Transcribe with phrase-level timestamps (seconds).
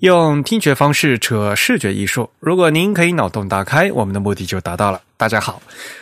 [0.00, 2.30] 用听觉方式扯视觉艺术。
[2.40, 5.02] 如果您可以脑洞大开，我们的目的就达到了。
[5.18, 5.60] 大家好，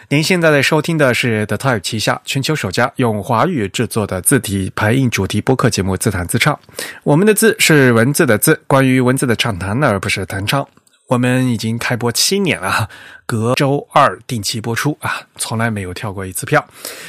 [0.08, 6.54] 您现在在收听的是 The Type 旗下全球首家用华语制作的字体排印主题播客节目《自弹自唱》。
[7.02, 10.64] 我们的字是文字的字，关于文字的畅谈，而不是弹唱。
[11.08, 12.88] 我们已经开播七年了，
[13.26, 16.64] 隔周二定期播出啊，从来没有跳过一次票。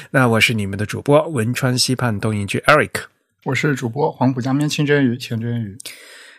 [0.09, 3.03] 那我是你们的主播汶川西畔东营居 Eric，
[3.43, 5.77] 我是主播黄浦江边清蒸鱼清蒸鱼。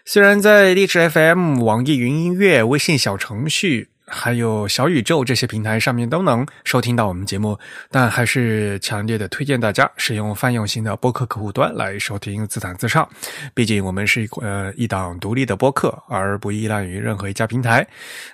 [0.05, 3.89] 虽然在荔枝 FM、网易云音乐、微信小程序。
[4.11, 7.59] 还有小宇宙这些平台上面都能收听到我们节目，
[7.91, 13.09] 但还是强烈的推荐大家使用泛用型的播客客户端来收听自弹自唱。
[13.55, 17.87] 毕竟我们是一呃一档独立的播客，而不依赖于任何一家平台。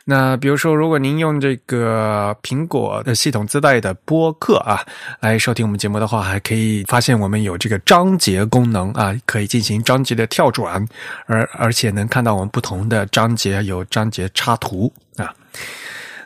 [0.05, 4.85] 那比如说，如果您用这个苹果的系统自带的播客啊
[5.21, 10.87] 来收听我们节目的话，还可以发现我们有这个章节功能啊，可以进行章节的跳转，
[11.27, 14.93] 而而且能看到我们不同的章节有章节插图。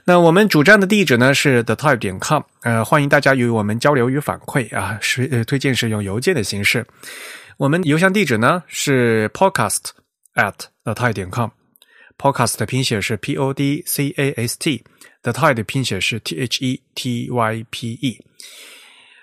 [0.04, 6.84] 那我们主站的地址呢是 the type 点 com，呃，欢迎大家与我们交流与反馈啊，是呃推荐是用邮件的形式。
[7.58, 9.90] 我们邮箱地址呢是 podcast
[10.34, 16.18] at the type 点 com，podcast 的拼写是 p o d c a s t，the type 的拼写是
[16.20, 18.18] t h e t y p e。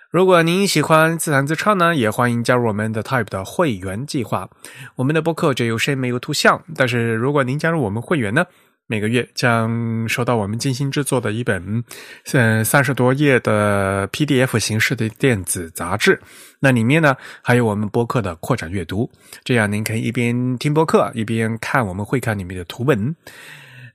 [0.10, 4.48] 如果您喜欢自弹自唱呢，也欢迎加入我们的 type 的会员计划。
[4.96, 8.46] 我们的播客只有声没有图像，但是如果您加入我们会员呢？
[8.90, 11.84] 每个月将收到我们精心制作的一本，
[12.32, 16.18] 嗯，三十多页的 PDF 形式的电子杂志。
[16.60, 19.12] 那里面呢，还有我们播客的扩展阅读，
[19.44, 23.14] 这样您可以一边听播客，一边看我们会刊里面的图文。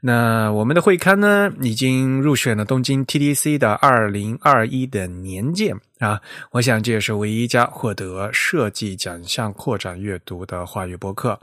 [0.05, 6.21] 那我们的会刊呢，已经入选了东京 TDC 的二零二一的年鉴啊。
[6.51, 11.39] 我想这也是唯一一家获得设计奖项扩展阅读的话语博客。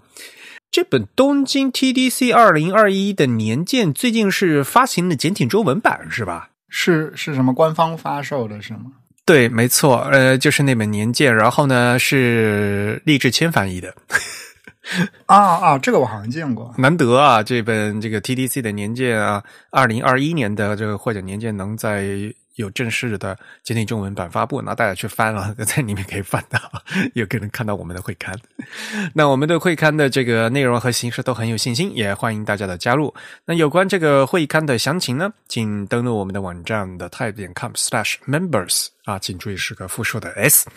[0.72, 6.52] 这本东京 TDC 二零二一的年鉴最近是发行的简体中文版，是吧？
[6.70, 8.92] 是是什么官方发售的，是吗？
[9.26, 13.96] 对，没错，呃，就是那本年鉴，然后呢是励志谦翻译的。
[15.26, 17.42] 啊啊，这个我好像见过，难得啊！
[17.42, 22.32] 这本这个 TDC 的年鉴啊，二零二一年的这个获奖年鉴能在。
[22.60, 26.60] 有正式的简体中文版发布，那大家去翻了， 在里面可以翻到，
[27.16, 28.38] 有可能看到我们的会刊。
[29.16, 33.14] 那我们对会刊的这个内容和形式都很有信心，也欢迎大家的加入。
[33.46, 40.68] 那有关这个会刊的详情呢，请登录我们的网站的泰点 com/slash/members 啊，请注意是个复数的 s。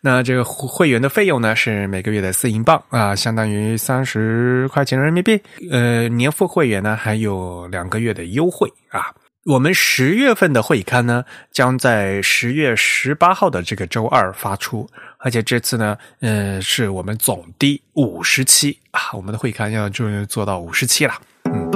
[0.00, 5.40] 那这个会员的费用呢是每个月的四英镑啊，相当于三十块钱人民币。
[5.70, 9.14] 呃，年付会员呢还有两个月的优惠啊。
[9.46, 14.86] 我们十月份的会刊呢，将在十月十八号的这个周二发出，
[15.16, 21.14] 而且这次呢，呃，是我们总第五十期啊，我们的会刊要终于做到五十期了，
[21.44, 21.70] 嗯。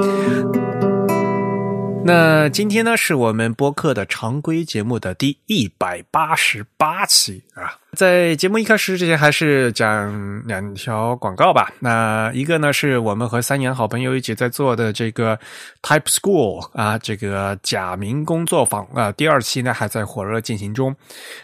[2.04, 7.78] 那今天呢，是我们播客的常规节目的第一百八十八期啊。
[7.94, 11.72] 在节目一开始之前，还是讲两条广告吧。
[11.78, 15.38] 那一个呢，是我们和三年好朋友一起在做的这个
[15.82, 20.94] Type School 啊，这个假名工作坊啊，第二期呢还在火热进行中。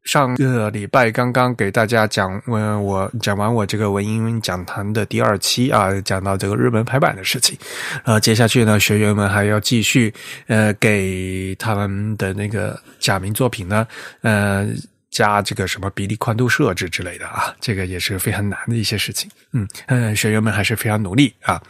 [0.05, 7.57] 上个礼拜刚刚给大家讲，嗯，我讲完我这个文英讲坛的第二期啊，讲到这个日本排版的事情。
[8.05, 10.13] 呃，接下去呢，学员们还要继续
[10.49, 13.87] 呃给他们的那个假名作品呢，
[14.23, 14.69] 呃。
[15.11, 19.31] 加这个什么比例宽度设置之类的啊，这个也是非常难的一些事情。
[19.53, 21.61] 嗯嗯，学员们还是非常努力啊。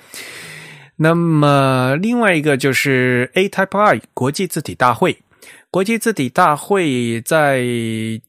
[0.96, 5.16] 那么另外一个就是 A Type I 国际字体大会，
[5.70, 7.64] 国际字体大会在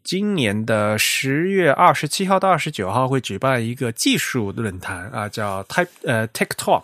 [0.04, 6.84] 今年的十月二十七号到二十九号会举办一个技术论坛啊，叫 Type 呃 TikTok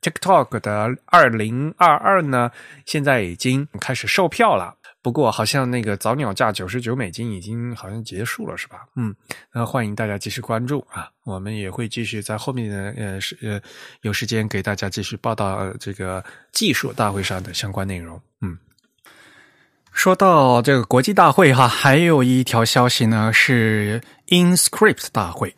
[0.00, 2.52] TikTok 的二零二二呢，
[2.86, 4.76] 现在已经开始售票了。
[5.02, 8.86] 不过好像那个早鸟价九十九美金已经好像结束了，是吧？
[8.96, 9.14] 嗯，
[9.52, 13.60] 那欢迎大家继续关注啊，我们也会继续在后面的呃是呃
[14.02, 18.20] 有时间给大家继续报道这个技术大会上的相关内容。
[18.42, 18.58] 嗯，
[19.90, 25.56] 说到这个国际大会哈，还有一条消息呢是 InScript 大会，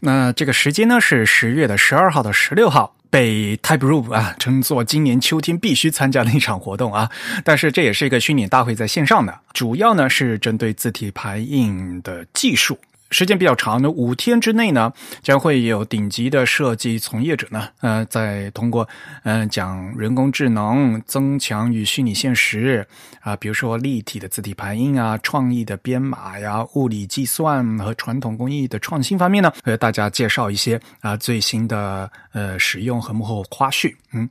[0.00, 2.96] 那这个时间呢是十月的十二号到十六号。
[3.10, 7.10] 被 TypeRoom 啊称作今年秋天必须参加的一场活动啊，
[7.44, 12.78] 但是这也是一个虚拟大会，在线上的，主要呢是针对字体排印的技术。
[13.10, 14.92] 时间比较长的五天之内呢，
[15.22, 18.88] 将会有顶级的设计从业者呢，呃，在通过
[19.24, 22.86] 嗯讲人工智能、增强与虚拟现实
[23.20, 34.28] 啊，比如说立体的字体排印啊、创意的编码呀、物理计算和传统工艺的创新方面呢，和大家介绍一些啊最新的呃使用和幕后花絮，嗯。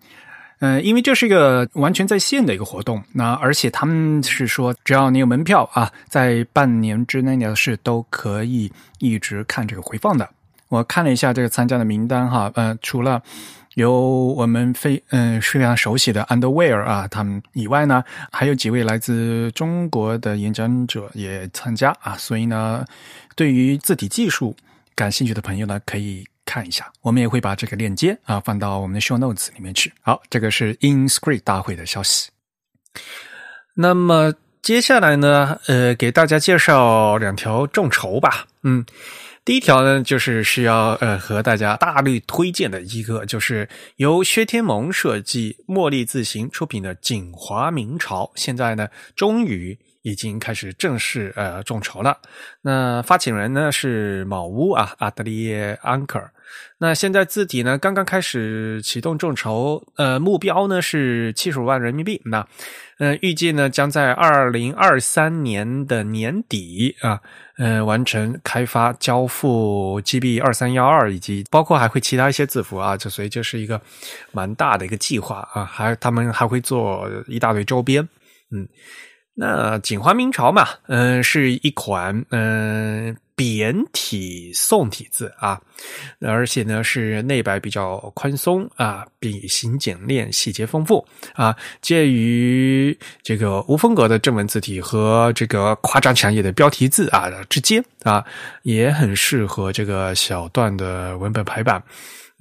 [0.60, 8.70] 嗯，因为这是一个完全在线的一个活动，那而且他们是说，只要你有门票啊，在半年之内呢是都可以
[9.00, 10.30] 一直看这个回放的。
[10.68, 13.24] 我看了一下这个参加的名单哈，呃，除了
[13.76, 22.86] 有我们非嗯非常熟悉的 Underwear 啊他们以外呢，还有几位来自中国的演讲者也参加啊，所以呢，
[23.34, 24.54] 对于字体技术
[24.94, 26.26] 感兴趣的朋友呢，可以。
[26.50, 29.94] 看一下，我们也会把这个链接啊放到我们的 show notes 里面去。
[30.02, 32.32] 好，这个是 Inscript 大会的消息。
[33.76, 38.48] 那么接下来呢，呃，给大家介绍两条众筹吧。
[38.64, 38.84] 嗯，
[39.46, 49.78] 第一条呢，就是需要呃和大家大力推荐的一个，就是由薛天盟设计、茉莉自行出品的《锦华明朝》，现在呢，终于。
[50.02, 52.18] 已经开始正式呃众筹了。
[52.62, 56.32] 那发起人呢是某屋啊，阿德利耶安克尔。
[56.80, 62.22] 那现在字体呢刚刚开始启动众筹，呃，目标呢是七十五万人民币。
[62.26, 62.48] 那
[62.98, 67.22] 呃，预计呢将在二零二三年的年底啊，
[67.58, 73.80] 呃，完成开发交付 GB 二三幺二，以及包括还会其他一些字符啊，这所以这是一个
[74.32, 75.64] 蛮大的一个计划啊。
[75.64, 78.02] 还他们还会做一大堆周边，
[78.52, 78.68] 嗯。
[79.42, 85.58] 那锦华明朝嘛，嗯，是一款嗯扁体宋体字啊，
[86.20, 98.22] 而且呢是内白比较宽松啊，笔形简练，细节丰富啊，介于这个无风格的正文字体和这个夸张强烈的标题字啊之间啊，
[98.64, 101.82] 也很适合这个小段的文本排版。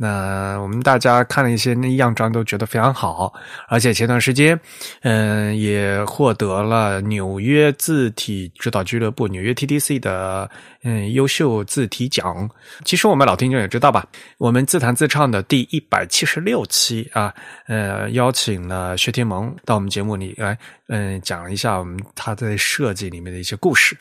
[0.01, 3.33] 那我们大家看了一些那样章，都觉得非常好，
[3.67, 4.59] 而且前段时间，
[5.03, 10.49] 嗯，也获得了纽约字体指导俱乐部（纽约 TDC） 的
[10.85, 12.49] 嗯优秀字体奖。
[12.85, 14.07] 其实我们老听众也知道吧，
[14.39, 17.35] 我们自弹自唱的第一百七十六期啊，
[17.67, 20.57] 呃，邀请了薛天蒙到我们节目里来，
[20.87, 23.99] 嗯，讲一下我们他在设计里面的一些故事。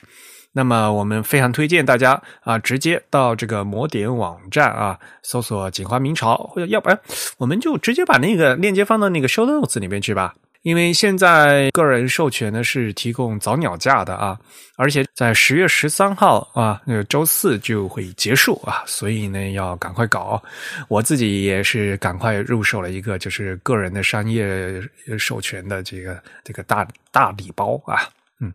[0.58, 7.00] 那么我们非常推荐大家啊，直接到这个魔点网站啊，搜索“锦华明朝”，或者要不然
[7.38, 10.34] 我们就直接把那个链接放到那个 show notes 里面去吧。
[10.64, 14.36] 因为现在个人授权呢是提供早鸟价的啊，
[14.78, 20.42] 而且在十月十三号啊，那个周四就会结束啊，所以呢要赶快搞。
[20.88, 24.82] 我自己也是赶快入手了一个就是个人的商业
[25.20, 28.10] 授权的这个这个大大礼包啊。
[28.40, 28.54] 嗯，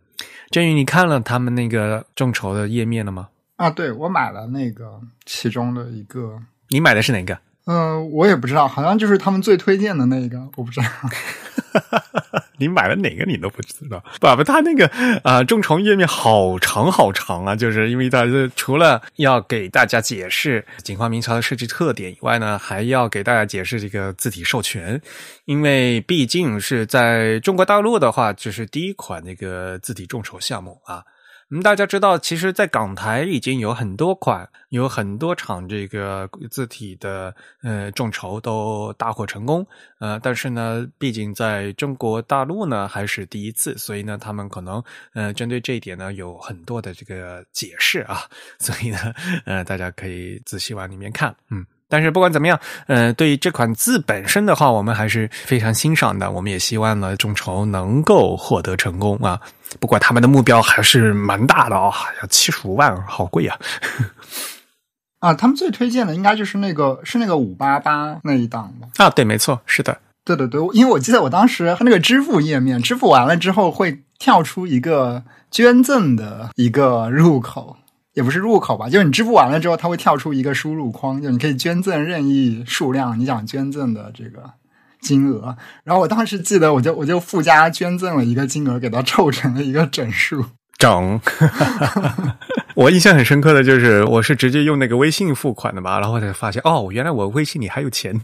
[0.49, 3.29] 振宇，你看了他们那个众筹的页面了吗？
[3.55, 6.41] 啊，对，我买了那个其中的一个。
[6.69, 7.37] 你买的是哪个？
[7.65, 10.87] 嗯，我也不知道，好像就是他们最推荐的那个，我不知道。
[12.59, 13.25] 你买了哪个？
[13.25, 14.03] 你都不知道？
[14.21, 14.85] 不不，他那个
[15.23, 17.55] 啊，众筹页面好长好长啊！
[17.55, 18.25] 就是因为他
[18.55, 25.01] 除了要给大家解释锦华明朝的设计特点以外呢，还要给大家解释这个字体授权，
[25.45, 31.03] 因为毕竟是在中国大陆的话，就是第一款那个字体众筹项目啊。
[31.49, 39.65] 嗯，大家知道，其实，在港台已经有很多款，有很多场这个字体的呃众筹都大获成功，
[39.99, 44.83] 呃，但是呢，毕竟在中国大陆呢还是第一次，所以呢，他们可能
[45.13, 48.21] 呃针对这一点呢有很多的这个解释啊，
[48.57, 49.13] 所以呢，
[49.45, 51.65] 呃，大家可以仔细往里面看，嗯。
[51.93, 56.31] 但是不管怎么样，呃，对于这款字本身的话，我们还是非常欣赏的。
[56.31, 59.39] 我们也希望呢，众筹能够获得成功啊。
[59.79, 63.55] 不过他们的目标还是蛮大的哦，要七十五万，好贵啊！
[65.21, 68.87] 啊，他们最推荐的应该就是那个是那个五八八那一档吧？
[68.97, 69.95] 啊，对，没错，是的，
[70.25, 75.21] 对对对，因为我记得我当时那个支付页面，支付完了之后会跳出一个
[75.51, 77.77] 捐赠的一个入口。
[78.13, 84.51] 也不是入口吧，就是你支付完了之后，它会跳出一个输入框，就你可以捐赠任意数量你想捐赠的这个
[85.01, 85.57] 金额。
[85.83, 90.45] 然后我当时记得，我就我就附加捐赠了一个金额，给它凑成了一个整数。
[90.83, 91.17] 整，
[92.75, 98.19] 我印象很深刻的就是，我是直接用那个微信付款的嘛，然后才发现哦，原来我微信里还有钱。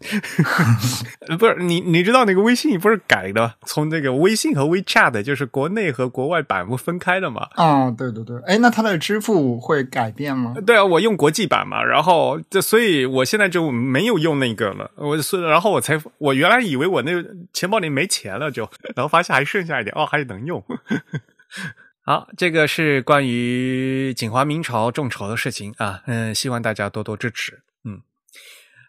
[1.39, 7.47] 不是你，你知道那个微信不是改的，从那个微信和 WeChat 就是国内和国外版不分开的嘛？
[7.55, 10.53] 啊，对对对，哎，那它的支付会改变吗？
[10.67, 14.91] 对啊，我用国际版嘛，然后这所以我现在就没有用那个了。
[14.95, 20.61] 我所以然后我才我原来以为我那个钱包里没钱了，就然后发现还剩下一点，哦，还能用。
[22.09, 28.01] 好，这个是关于锦华明朝众筹的事情啊，嗯，希望大家多多支持，嗯。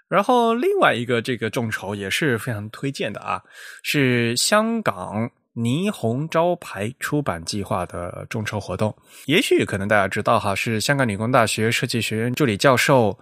[0.09, 3.43] 然后另外一个这个众筹也是非常推荐的啊，
[3.83, 8.97] 是香港霓虹招牌出版计划的众筹活动。
[9.27, 13.19] 也许可能大家知道哈，是香港理工大学设计学院助理教授。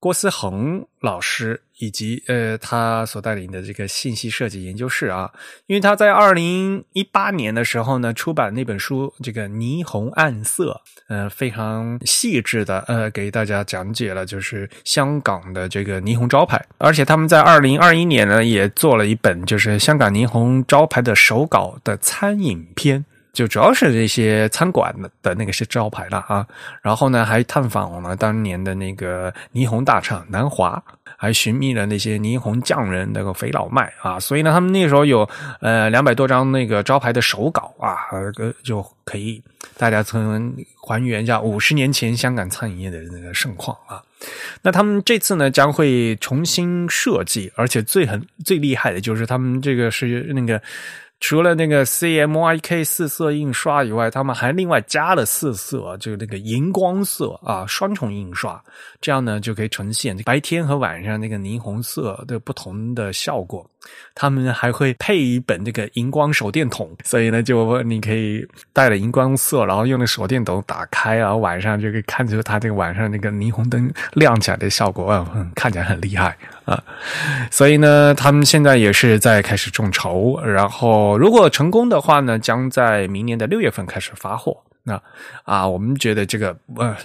[0.00, 5.30] 郭思恒老师以及呃，他所带领的这个信息设计研究室啊，
[5.66, 23.04] 因为他在二零一八年的时候呢，出版那本书《这个霓虹暗色》，呃，非常细致的呃，给大家讲解了就是香港的这个霓虹招牌，而且他们在二零二一年呢，也做了一本就是香港霓虹招牌的手稿的餐饮篇。
[23.32, 26.46] 就主要是这些餐馆的的那个是招牌了啊，
[26.82, 30.80] 然后呢还探访了当年的那个霓虹大厂南华，
[31.24, 35.28] 还寻觅了那些霓虹匠人那个肥老麦啊，所以呢他们那时候有
[35.60, 39.42] 呃两百多张那个招牌的手稿啊，呃就可以
[39.78, 40.54] 大家从
[40.86, 44.02] 还原一下五十年前香港餐饮业的那个盛况啊。
[44.62, 50.60] 那他们这次呢将会重新设计，而且最很最厉害的就是他们这个是那个。
[51.26, 58.62] 除了那个 CMYK 四色印刷以外，他们还另外加了四色，就是那个荧光色啊，双重印刷，
[59.00, 63.66] 这样呢就可以呈现白天和晚上那个霓虹色的不同的效果。
[64.14, 76.82] 他们还会配一本这个荧光手电筒，所以呢，就你可以带了荧光色，然后用那手电筒打开，然后晚上就可以看出它这个晚上那个霓虹灯亮起来的效果，嗯，看起来很厉害啊。
[77.50, 84.56] 所以呢，他们现在也是在开始众筹，然后如果成功的话呢，将在明年的六月份开始发货。
[84.84, 85.02] 那
[85.44, 86.96] 啊，我们觉得这个呃，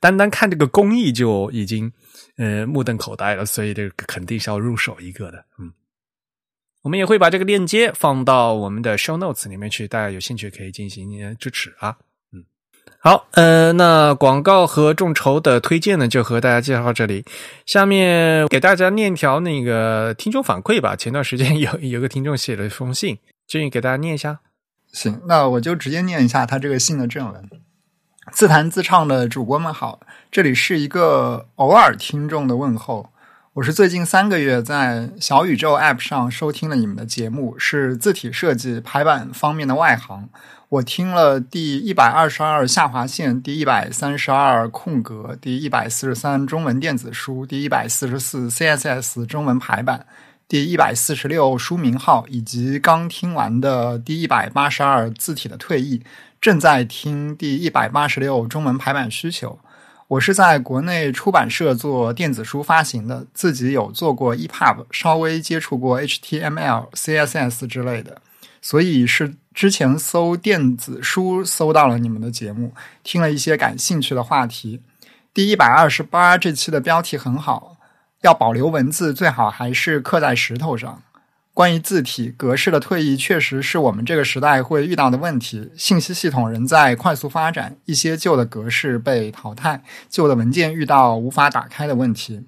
[0.00, 1.90] 单单看这个工艺就已经
[2.36, 5.72] 呃目瞪口呆了，所以这个肯定是要入手一个的，嗯。
[6.82, 11.96] 我们也会把这个链接放到我们的 show notes 里面去，大家有兴趣可以进行支持啊。
[12.32, 12.44] 嗯，
[12.98, 17.24] 好，呃，那广告和众筹的推荐呢，就和大家介绍到这里。
[17.66, 20.96] 下面给大家念条那个听众反馈吧。
[20.96, 24.40] 前段时间有 有个听众写了一封信，建议给大家念一下。
[24.92, 27.48] 行，那我就直接念一下他这个信的正文。
[28.32, 30.00] 自弹自唱的主播们好，
[30.32, 33.10] 这里是一个偶尔听众的问候。
[33.54, 40.30] 我是最近三个月在小宇宙 App 上收听了你们的节目，是字体设计排版方面的外行。
[40.70, 50.06] 我听了第一百二十二下划线、第一百三十二空格、第一百四十三中文电子书、第一百四十四 CSS 中文排版、
[50.48, 56.02] 第一百四十六书名号，以及刚听完的第一百八十二字体的退役，
[56.40, 59.58] 正在听第一百八十六中文排版需求。
[60.12, 68.20] 我是在国内出版社做电子书发行的，自己有做过 EPUB，稍微接触过 HTML、CSS 之类的，
[68.60, 74.82] 所以是之前搜电子书搜到了你们的节目，听了一些感兴趣的话题。
[75.32, 77.78] 第一百二十八这期的标题很好，
[78.20, 81.02] 要保留文字，最好还是刻在石头上。
[81.54, 85.70] 关于字体格式的退役，确实是我们这个时代会遇到的问题。
[85.76, 92.46] 信息系统仍在快速发展，一些旧的格式被淘汰，旧的文件遇到无法打开的问题。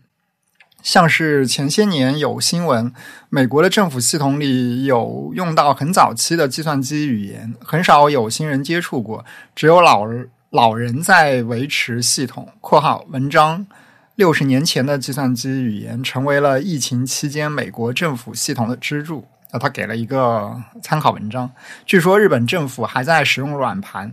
[0.83, 2.93] 像是前些年有新闻，
[3.29, 10.07] 美国的政府系统里有用到很早期的计算机语言，很少有新人接触过，只有老
[10.51, 12.49] 老人在维持系统。
[12.61, 13.67] （括号文章）
[14.17, 19.27] 六十年前的计算机语言成为了疫情期间美国政府系统的支柱。
[19.51, 21.51] 啊，他给了一个参考文章。
[21.87, 24.13] 据说日本政府还在使用软盘。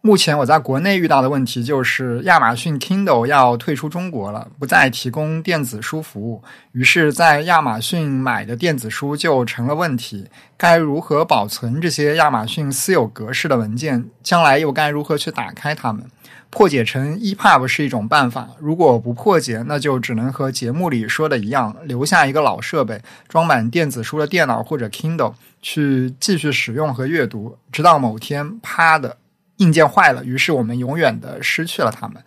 [0.00, 6.42] 目前我在国内遇到的问题就是亚马逊 Kindle 要退出中国了，不再提供电子书服务。
[6.72, 10.28] 于是，在亚马逊买的电子书就成了问题。
[10.56, 14.08] 该如何保存这些亚马逊私有格式的文件？
[14.22, 16.04] 将来又该如何去打开它们？
[16.50, 29.18] 破解成 EPUB 是一种办法，如果不破解，那就只能和节目里说的一样，留下一个老设备，装满电子书的电脑或者 Kindle 去继续使用和阅读，直到某天啪的
[29.58, 32.22] 硬件坏了，于是我们永远的失去了它们。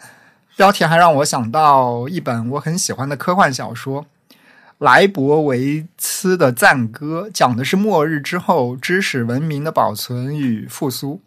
[0.56, 4.04] 标题还让我想到一本我很喜欢的科幻小说
[4.78, 11.22] 《莱博维茨的赞歌》，讲的是末日之后知识文明的保存与复苏。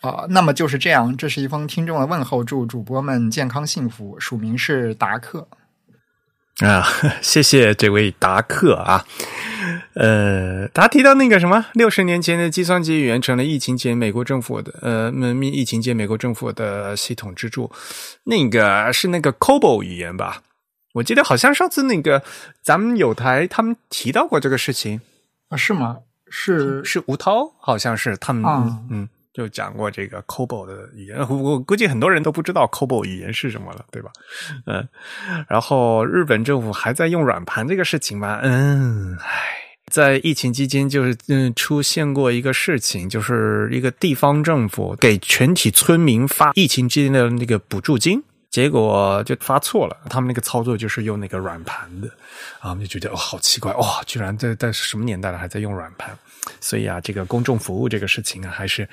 [0.00, 1.16] 啊，那么就是这样。
[1.16, 4.18] 这是一封听众的问候，祝主播们健康幸福。
[4.20, 5.48] 署名是达克
[6.60, 6.84] 啊，
[7.20, 9.04] 谢谢这位达克啊。
[9.94, 15.12] 呃，他提到那个什么，六十年前的计算机语言成了疫情前美国政府的呃，
[15.42, 17.70] 疫情前美国政府的系统支柱。
[18.24, 20.42] 那个是那个 COBOL 语言吧？
[20.94, 22.22] 我记得好像上次那个
[22.62, 25.00] 咱们有台他们提到过这个事情
[25.48, 25.56] 啊？
[25.56, 25.98] 是吗？
[26.30, 28.44] 是是吴涛，好像是他们
[28.90, 29.08] 嗯。
[29.38, 34.10] 就讲过这个 COBOL 的语言，我估计很多人都不知道 COBOL 语言是什么了，对吧？
[34.66, 34.84] 嗯，
[35.48, 38.40] 然后日本政府还在用软盘这个事情吗？
[38.42, 39.54] 嗯，唉。
[39.90, 48.22] 在疫情期间，就是嗯出现过一个事情，就是一个地方政府给全体村民发疫情期间的那个补助金，
[48.58, 49.96] 结果就发错了。
[50.10, 52.08] 他们那个操作就是用那个软盘的，
[52.58, 56.10] 啊，我们就觉得哦，好奇怪，哇，居然在在什么年代了还在用软盘？
[56.60, 58.88] 所以啊，这个公众服务这个事情啊，还是。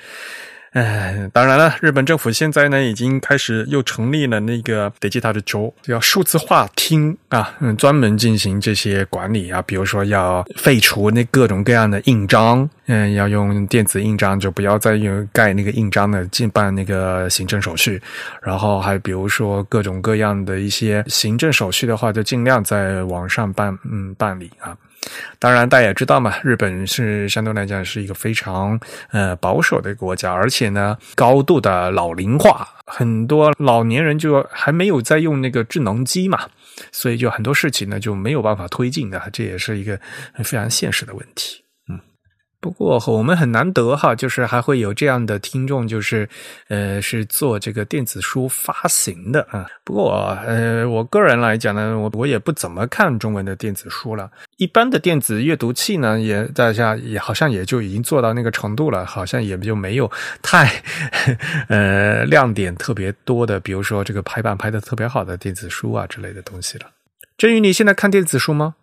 [0.76, 17.98] 哎，当然了，日本政府现在呢已经开始又成立了那个得记他的州，叫数字化厅啊，嗯，专门进行这些管理啊，比如说要废除那各种各样的印章，嗯，要用电子印章，就不要再用盖那个印章的进办那个行政手续，
[18.42, 24.76] 然后还比如说各种各样的一些行政手续的话，就尽量在网上办，嗯，办理啊。
[25.38, 28.78] 当然，大家也知道嘛，日本是相对来讲是一个非常
[29.10, 36.48] 呃保守的国家，而且呢，高度的老龄化，很多老年人就还没有在用那个智能机嘛，
[36.90, 40.00] 所以就很多事情呢就没有办法推进的，这也是一个
[40.44, 41.62] 非常现实的问题。
[42.58, 46.28] 不过我们很难得哈，就是还会有这样的听众，就是
[46.68, 49.66] 呃是做这个电子书发行的啊。
[49.84, 54.30] 不过呃我个人来讲呢，我我也不怎么看中文的电子书了。
[54.56, 60.10] 一般的电子阅读器呢，也大家也好像也就已经做到那个程度了，好像也就没有
[60.42, 60.82] 太
[61.68, 66.86] 呃亮点特别多的，比如说这个排版排的特别好的电子书啊之类的东西了。
[67.36, 68.76] 振宇，你现在看电子书吗？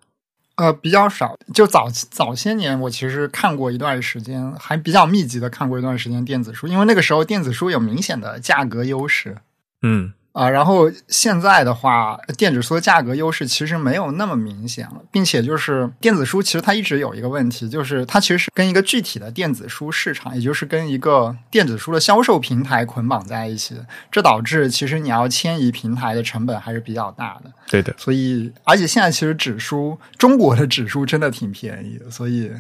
[0.56, 1.38] 呃，比较少。
[1.54, 9.38] 就早早些年，我其实看过一段时间，还比较密集的看过一段时间电子书，因为那个时候电子书有明显的价格优势。
[9.82, 10.14] 嗯。
[10.34, 27.52] 啊，然后现在的话，电子书的价格优势其实没有那么明显了，并且就是电子书其实它一直有一个问题，就是它其实是跟一个具体的电子书市场，也就是跟一个电子书的销售平台捆绑在一起的，这导致其实你要迁移平台的成本还是比较大的。
[27.70, 32.52] 对的，所以而且现在其实纸书，中国的纸书真的挺便宜的，所以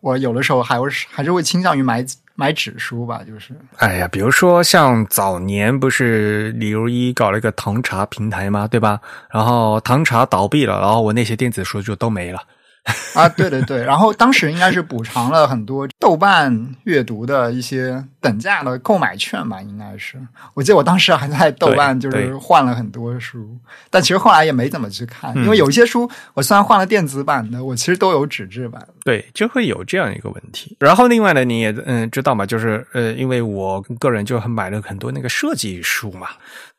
[0.00, 2.04] 我有的时候还会还是会倾向于买。
[2.34, 3.54] 买纸书吧，就是。
[3.76, 9.00] 哎呀，比如说像早年不是李如一搞了一个糖茶平台嘛，对吧？
[9.30, 12.40] 然后糖茶倒闭了，然后我那些电子书就都没了。
[13.14, 20.16] 啊，对对对，然后当时应该是补偿了很多豆瓣阅读的一些等价的购买券吧，应该是。
[20.54, 23.56] 我记得我当时还在豆瓣就是换了很多书，
[23.88, 28.84] 但其实后来也没怎么去看，因为有一些书我虽然换了电子版的，我其实都有纸质版。
[29.04, 30.76] 对，就会有这样一个问题。
[30.78, 36.28] 然后另外呢，你也嗯知道嘛，就是呃，因为我个人就买了很多那个设计书嘛。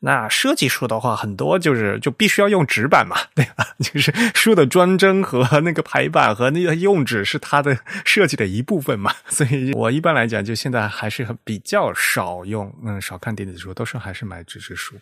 [0.00, 3.66] 那设计书的话，很多就是就必须要用纸板嘛，对吧？
[3.78, 9.12] 就是书的装帧和 那个排版和那个用纸是它的 设计的一部分嘛。
[9.28, 14.96] 所以我一般来讲，就现在还是比较少用，嗯，少看电子书，都是还是买纸质书。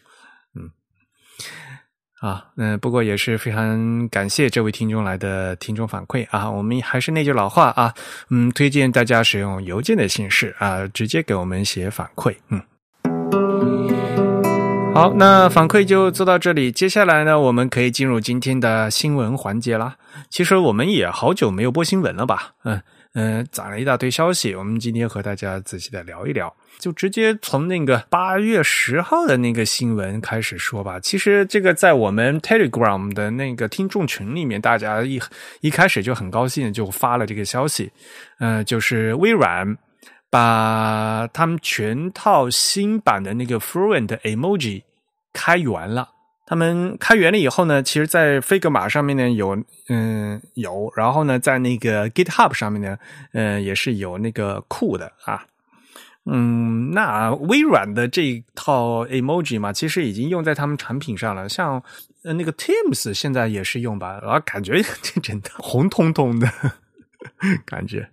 [0.54, 0.70] 嗯，
[2.22, 6.48] 啊，嗯，不过也是非常感谢这位听众来的听众反馈啊。
[6.48, 7.92] 我们还是那句老话啊，
[8.30, 12.62] 嗯，推荐大家使用邮件的形式啊，直接给我们写反馈，嗯。
[14.94, 16.70] 好，那反馈就做到这里。
[16.70, 19.96] 接下来呢，我们可以进入今天的新闻环节啦。
[20.30, 22.52] 其实我们也好久没有播新闻了吧？
[22.62, 22.80] 嗯
[23.14, 26.54] 嗯，攒了一大堆消息，我们今天和大家仔细的聊一聊。
[26.78, 30.98] 就直接从那个八月十号的那个新闻开始说吧。
[31.00, 35.20] 其实这个在我们 Telegram 的那个听众群里面，大家一
[35.60, 37.90] 一开始就很高兴，就发了这个消息。
[38.38, 39.76] 嗯，就是微软。
[40.34, 44.82] 把他们全套新版的那个 Fluent Emoji
[45.34, 46.08] 开源了。
[46.46, 52.96] 他们开源了以后呢，其实，在 Figma 上面呢有，嗯，有，然后呢，在那个 GitHub 上面呢，
[53.34, 55.44] 嗯，也是有那个库的啊。
[56.24, 61.48] 嗯，那微软的这套 Emoji 嘛，其实已经用在他们产品上了。
[61.48, 61.82] 像
[62.22, 66.48] 那个 Teams 现在也是用吧，然后感觉 这真的红彤彤的
[67.64, 68.08] 感觉。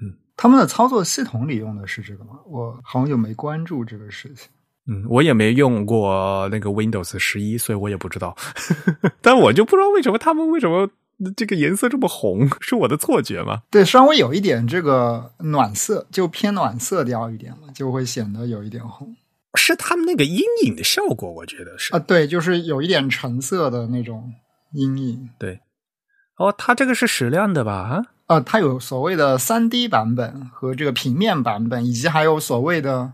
[0.00, 2.38] 嗯他们的操作系统里用的是这个吗？
[2.46, 4.48] 我好久没关注这个事情。
[4.86, 8.36] 嗯，我也没用过那个 Windows 十一，所以我也不知道。
[9.20, 10.88] 但我就不知道为什么他们为什么
[11.36, 13.62] 这个颜色这么红，是我的错觉吗？
[13.70, 19.16] 对，稍微有一点这个暖色，就偏暖色调一点嘛，就会显得有一点红。
[19.54, 24.32] 是他们那个阴影的效果，我觉得是啊，对，就是有一点橙色的那种
[24.72, 25.28] 阴影。
[25.38, 25.60] 对，
[26.36, 27.72] 哦，它这个是矢量的吧？
[27.72, 28.02] 啊。
[28.28, 33.10] 呃，它有所谓的三 D 版本和这个平面版本，以及还有所谓的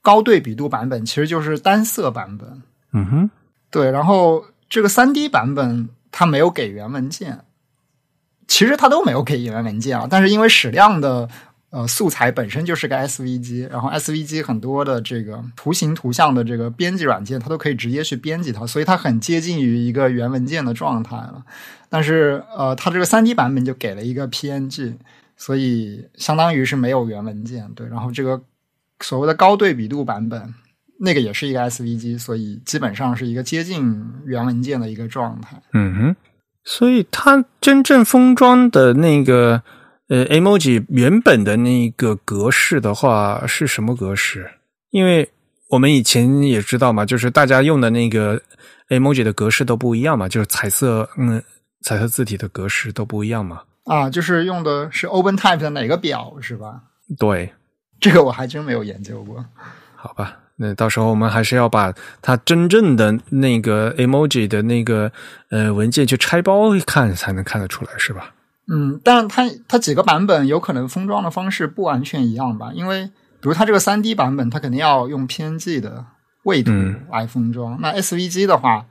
[0.00, 2.62] 高对比度版本，其实就是单色版本。
[2.94, 3.30] 嗯哼，
[3.70, 3.90] 对。
[3.90, 7.40] 然后这个三 D 版本它没有给原文件，
[8.46, 10.06] 其实它都没有给原文件啊。
[10.08, 11.28] 但是因为矢量的
[11.70, 21.44] 呃素材本身就是个 SVG，然后 SVG 很多的这个图形图像的这个编辑软件，它都可以直接去编辑它，所以它很接近于一个原文件的状态了。
[21.88, 24.94] 但是呃，它这个三 D 版本就给了一个 PNG，
[25.36, 27.68] 所以相当于是没有原文件。
[27.74, 28.40] 对，然后这个
[29.00, 30.54] 所谓的高对比度版本。
[31.00, 35.60] 那个也是一个 SVG，所以基本上是一个接近原文件的一个状态。
[35.72, 36.16] 嗯哼，
[36.64, 39.62] 所以它真正封装的那个
[40.08, 44.48] 呃 emoji 原本的那个格式的话是什么格式？
[44.90, 45.28] 因为
[45.70, 48.40] 我们以前也知道嘛，就是大家用的那个
[48.88, 51.42] emoji 的格式都不一样嘛，就是彩色嗯
[51.82, 53.62] 彩色字体的格式都不一样嘛。
[53.84, 56.80] 啊，就是用的是 OpenType 的哪个表是吧？
[57.18, 57.52] 对，
[58.00, 59.44] 这个我还真没有研究过。
[59.96, 60.38] 好吧。
[60.56, 65.10] 那到时候我们还是要把它真正的那个 emoji 的那个
[65.50, 68.32] 呃文件去拆包看，才能看得出来，是吧？
[68.68, 72.70] 嗯，但它它几个版本有可能封装的方式不完全一样吧？
[72.72, 73.04] 因为
[73.40, 76.04] 比如它这个三 D 版本，它肯定要用 PNG 的
[76.44, 76.72] 位图
[77.10, 77.78] 来封装。
[77.80, 78.86] 那 SVG 的话，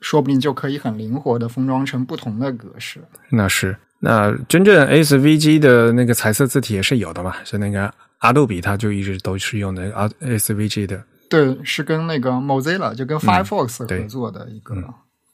[0.00, 3.00] 说不定就可以很灵活的封装成不同的格式。
[3.30, 7.34] 那是，那真正 SVG 的那个彩色字体也是有的嘛？
[7.44, 7.92] 是那个。
[8.22, 14.76] 阿杜比它就一直都是用的啊 SVG 的，对，是跟那个 Mozilla 就跟 Firefox 合作的一个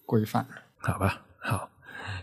[0.06, 0.44] 规范。
[0.78, 1.68] 好吧，好，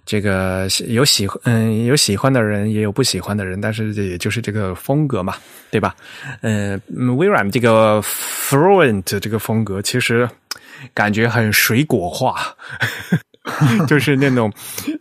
[0.05, 5.35] 这个有喜欢嗯有喜欢的人，也有不喜欢的人，但是这也就是这个风格嘛，
[5.69, 5.95] 对吧？
[6.41, 6.81] 嗯，
[7.15, 10.27] 微软这个 Fluent 这个风格其实
[10.95, 12.55] 感觉很水果化，
[13.87, 14.51] 就是那种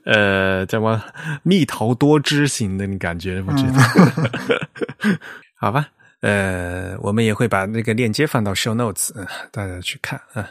[0.04, 1.02] 呃叫什么
[1.42, 5.18] 蜜桃多汁型的，你感觉我觉得？
[5.64, 5.88] 好吧，
[6.20, 9.12] 呃，我们也会把那个链接放到 show notes，
[9.50, 10.46] 大家去看啊。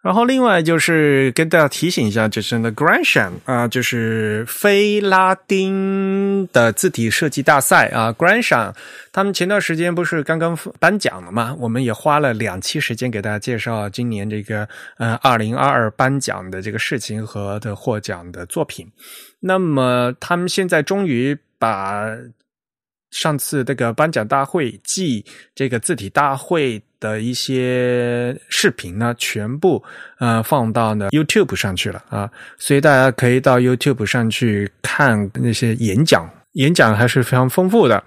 [0.00, 8.72] 然后另外就是跟大家提醒一下，就是那 Grandsham 啊，就是非拉丁的字体设计大赛啊，Grandsham
[9.10, 11.56] 他们前段时间不是刚刚颁奖了吗？
[11.58, 18.86] 我们也花了两期时间给大家介绍今年这个呃二零二二颁奖的这个事情和的获奖的作品。
[19.40, 22.16] 那么他们现在终于把。
[23.10, 29.82] 上次这个颁奖大会暨这个字体大会的一些视频呢，全部
[30.18, 38.02] 呃放到呢 YouTube 上去了啊，所以大家可以到 YouTube 上去看那些演讲，演讲还是非常丰富的。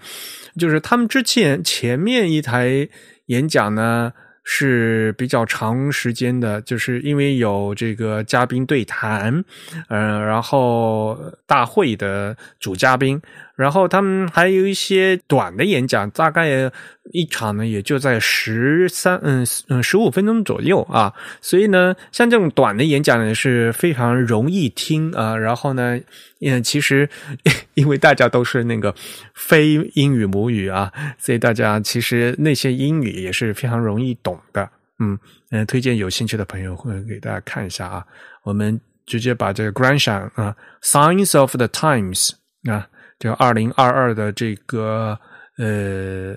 [0.59, 2.87] 就是他们之前前面一台
[3.27, 4.11] 演讲呢
[4.43, 9.43] 是比较长时间的，就是因为有这个嘉宾对谈，
[9.87, 13.19] 嗯，然后大会的主嘉宾。
[13.62, 16.71] 然后他们还有一些短的演讲，大概
[17.12, 21.13] 一场呢也就在十三嗯嗯十五分钟左右啊。
[21.41, 25.38] 所以呢，像这种短的演讲呢是非常容易听啊。
[25.38, 26.00] 然后呢，
[26.41, 27.08] 嗯，其实
[27.76, 28.93] 因为大家都是那个
[29.36, 34.67] 非英语母语啊，所以大家其实那些英语也是非常容易懂的。
[35.00, 35.17] 嗯
[35.52, 38.04] 嗯，推荐有兴趣的朋友会给大家看一下啊。
[38.43, 42.32] 我们直接把这个 Grandson 啊，Signs of the Times
[42.69, 42.88] 啊。
[43.21, 45.15] 就二零二二的这个
[45.60, 46.36] 呃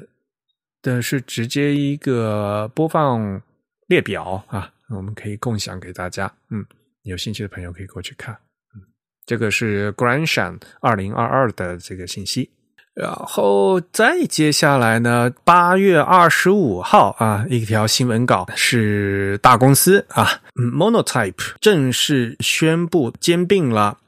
[0.83, 3.41] 的是直接一个播放
[3.87, 6.31] 列表啊，我们可以共享给大家。
[6.51, 6.63] 嗯，
[7.05, 8.35] 有兴趣的朋友可以过去看。
[8.77, 8.83] 嗯，
[9.25, 12.51] 这个是 Grandson 二零二二的这个信息。
[12.93, 23.99] 然后再接下来呢，八月二十五号啊，一条新闻稿是大公司啊，Monotype 正式宣布兼并了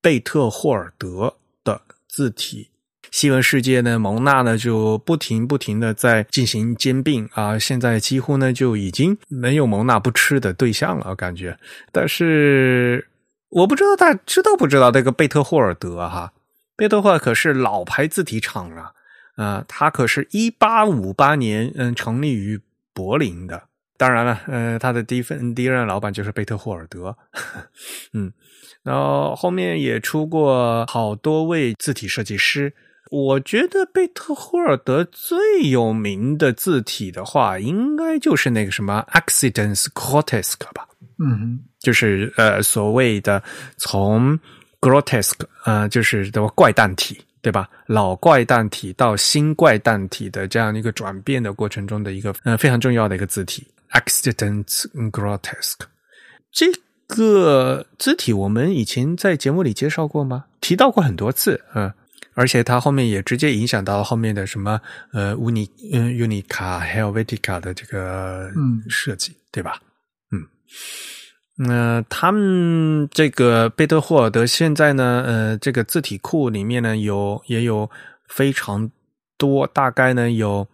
[0.00, 1.34] 贝特霍尔德。
[2.14, 2.70] 字体
[3.10, 11.58] 新闻世界呢，蒙纳呢就不停不停的在进行兼并啊，现在几乎呢就已经没有蒙纳不吃的对象了，感觉。
[11.90, 13.04] 但是
[13.48, 16.32] 我不知道大家知道不知道这个贝特霍尔德哈，
[16.76, 18.92] 贝特霍尔可是老牌字体厂啊，
[19.34, 22.60] 啊，他可是一八五八年嗯成立于
[22.92, 23.60] 柏林的。
[23.96, 27.16] 当然了，呃，他的第一份第一任老板就是贝特霍尔德，
[28.14, 28.32] 嗯。
[28.84, 32.70] 然后后面也出过好多位字体设计师，
[33.10, 35.38] 我觉得贝特霍尔德最
[35.70, 40.86] 有名的字体的话，应该就是那个什么 Accidents Grotesque 吧？
[41.18, 43.42] 嗯，就是呃所谓的
[43.78, 44.38] 从
[44.82, 47.66] Grotesque 呃就是的怪诞体，对吧？
[47.86, 55.86] 老怪诞体到新怪诞体的这样一个转变的过程中的一个呃非常重要的一个字体 Accidents Grotesque
[56.52, 56.66] 这。
[57.06, 60.44] 个字体我们以前在节目里介绍过吗？
[60.60, 61.92] 提到过很多次，嗯，
[62.34, 64.80] 而且它后面也直接影响到后面的什么
[65.12, 69.80] 呃，uni 嗯，unica helvetica 的这个嗯设计，对吧？
[70.32, 70.42] 嗯，
[71.56, 77.88] 那他们这个贝特霍尔德现在呢，呃，这个字体库里面呢有也有
[78.28, 78.90] 非常
[79.36, 80.66] 多，大概呢有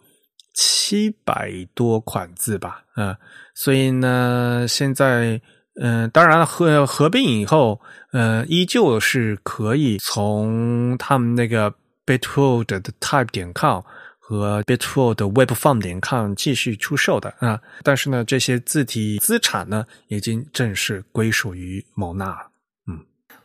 [0.54, 3.16] 七百多款字吧，嗯，
[3.54, 5.40] 所以呢，现在，
[5.82, 7.80] 嗯，当然合合并以后，
[8.12, 13.82] 呃，依旧是可以从他们那个 Bitworld 的 Type 点 com
[14.18, 22.46] 和 Bitworld 的 Webform 点 com 继续出售的啊，但是呢，这些字体资产呢，已经正式归属于蒙纳了。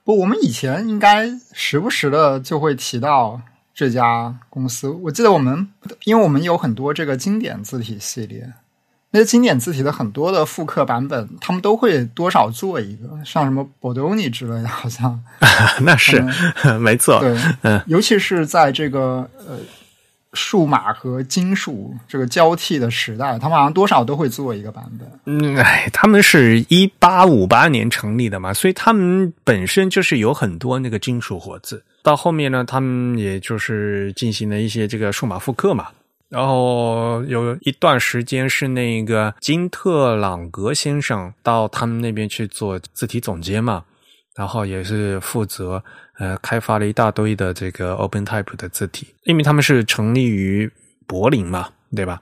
[0.04, 3.42] 不，我们以前应该时不时的就会提到
[3.74, 4.88] 这家公司。
[4.90, 5.68] 我记得我们，
[6.04, 8.54] 因为我们有很多这个经典字体系列，
[9.16, 15.24] 那些经典字体的很多的复刻版本，他们都会多少做一个，像什么 Bodoni 之类的，好像
[15.80, 16.22] 那是
[16.82, 17.22] 没错。
[17.22, 19.58] 对，嗯，尤其是在这个呃。
[20.38, 25.10] 数码和金属这个交替的时代，他们好像多少都会做一个版本。
[25.24, 31.86] 嗯，哎，他们是一八五八年成立的嘛，所以他们本身就是有很多那个金属活字。
[32.04, 35.88] 到后面呢，他们也就是进行了一些这个数码复刻嘛。
[36.30, 43.84] 然后有一段时间是那个金特朗格先生到他们那边去做字体总监嘛，
[44.36, 45.84] 然后也是负责。
[46.18, 50.72] 呃，开发了一大堆的这个 OpenType 的字体，因为他们是成立于
[51.06, 52.22] 柏林嘛，对吧？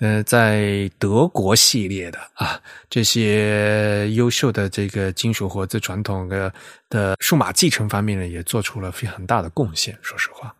[0.00, 6.52] 呃，在德国系列的啊，这些优秀的这个金属活字传统的
[6.90, 9.98] 的数码继承方面呢，也做出了非常大的贡献。
[10.02, 10.54] 说实话。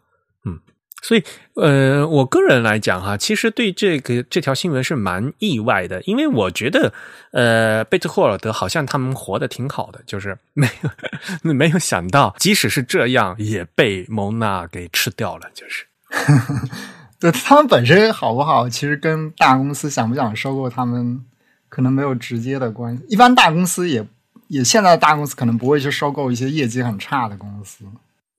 [1.03, 6.93] 所以，呃，我个人来讲哈，其实对这个这条新闻是蛮意外的，因为我觉得，
[7.33, 10.69] 呃，贝特霍尔德好像他们活得挺好的，就是没
[11.43, 15.87] 有 没有想到，即使是这样，也被蒙娜给吃掉了，就是。
[17.19, 21.25] 对他们本身好不好，其实跟大公司想不想收购他们，
[21.69, 23.05] 可能没有直接的关系。
[23.09, 24.05] 一般大公司也
[24.49, 27.85] 也现在大公司可能不会去收购一些业绩很差的公司。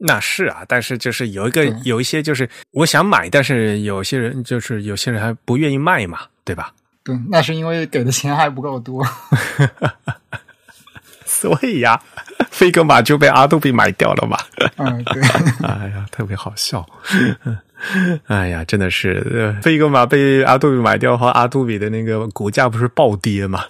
[0.05, 6.73] 那是啊，但是就是有一个有一些就是我想买，但是有些人就是有些人还不愿意卖嘛，对吧？
[7.03, 9.05] 对，那是因为给的钱还不够多，
[11.25, 12.01] 所以呀，
[12.49, 14.37] 飞格玛就被阿杜比买掉了嘛。
[14.77, 15.21] 嗯，对。
[15.67, 16.85] 哎呀，特别好笑。
[18.27, 23.63] 哎呀，真的是飞格玛被阿杜比买掉后，阿杜比的那个股价不是暴跌吗？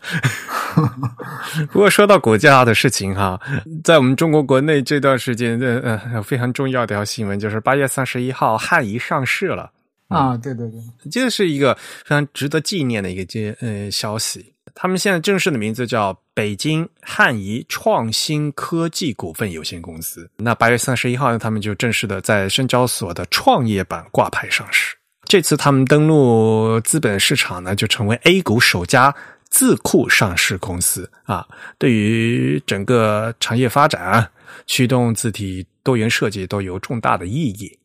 [1.71, 3.39] 不过说到股价的事情哈，
[3.83, 5.79] 在我们中国国内这段时间的
[6.13, 9.71] 呃非常重要的一条新闻就是八月三十一号汉仪上市了
[10.07, 10.79] 啊，对对对，
[11.11, 14.52] 这是一个非常值得纪念的一个接呃消息。
[14.75, 20.29] 他们现在正式的名字叫北京汉仪创新科技股份有限公司。
[20.37, 24.95] 那八月三十一号呢，他们就正式的在深交所的创业板挂牌上市。
[25.25, 29.15] 这次他们登陆资本市场呢，就成为 A 股首家。
[29.49, 34.27] 字库上市公司啊，对于整个产业发展、
[34.65, 37.77] 驱动字体多元设计都有重大的意义。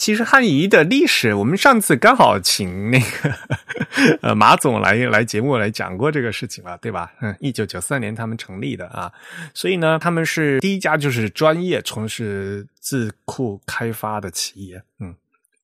[0.00, 3.34] 其实汉仪的历史，我们上次刚好请那个
[4.22, 7.12] 呃马总来来节目来讲过这个事情了，对吧？
[7.20, 9.12] 嗯，一九九三年他们成立的啊，
[9.52, 15.14] 所以呢，他们是第一家就是专业从事字库开发的企业，嗯。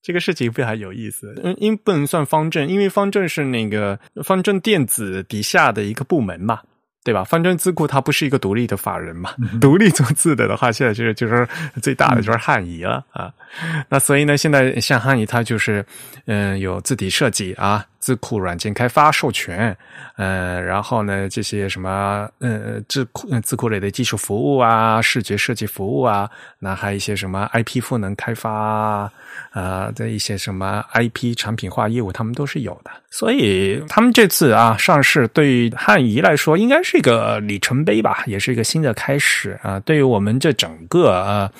[0.02, 6.60] 这个事情非常有意思，嗯，因不能算方正，因为方正是那个方正电子底下的一个部门嘛。
[7.06, 7.22] 对吧？
[7.22, 9.30] 方正字库它不是一个独立的法人嘛？
[9.60, 11.46] 独立做字的的话，现在就是就是
[11.80, 13.32] 最大的就是汉仪了啊。
[13.90, 15.86] 那所以呢，现在像汉仪，它就是
[16.24, 19.76] 嗯有字体设计啊、字库软件开发授权，
[20.16, 29.10] 呃，然后呢这些什么呃字库字库类的技术服务啊、视觉设计服务啊，那还有一些什么 IP 赋能开发
[29.50, 32.90] 啊的一些什么 IP 产品化业务，他们都是有的。
[33.10, 36.96] 所以他们这次啊上市，对于汉仪来说应该是。
[36.96, 39.78] 一个里程碑吧，也是一个新的开始啊！
[39.80, 41.52] 对于我们这整个啊，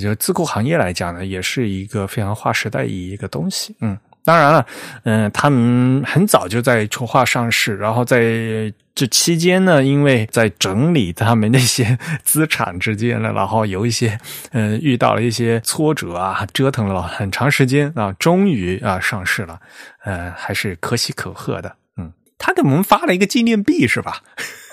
[0.00, 3.76] 就字库行业来讲呢，也是一个非常划时代意义一个东西。
[3.82, 3.98] 嗯，
[4.28, 4.66] 当然了，
[5.04, 14.20] 嗯，他们很早就在筹划上市，然后在这期间呢，因为在整理他们那些资产之间呢，然后有一些
[14.52, 19.58] 嗯遇到了一些挫折啊，折腾了很长时间啊，终于啊上市了，
[20.04, 21.74] 呃，还是可喜可贺的。
[21.96, 24.20] 嗯他给我们发了一个纪念币，是吧？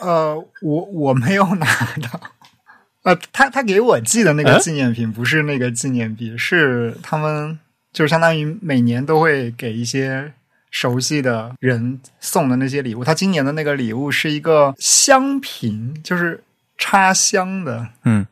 [0.02, 1.65] 呃，我我没有拿
[2.04, 2.20] 到。
[3.04, 7.58] 呃，他他给我寄的那个纪念品不是那个纪念币，是他们
[7.95, 10.34] 就是相当于每年都会给一些
[10.69, 13.05] 熟悉的人送的那些礼物。
[13.05, 16.43] 他今年的那个礼物是一个香瓶，就是
[16.77, 17.88] 插香的。
[18.03, 18.27] 嗯。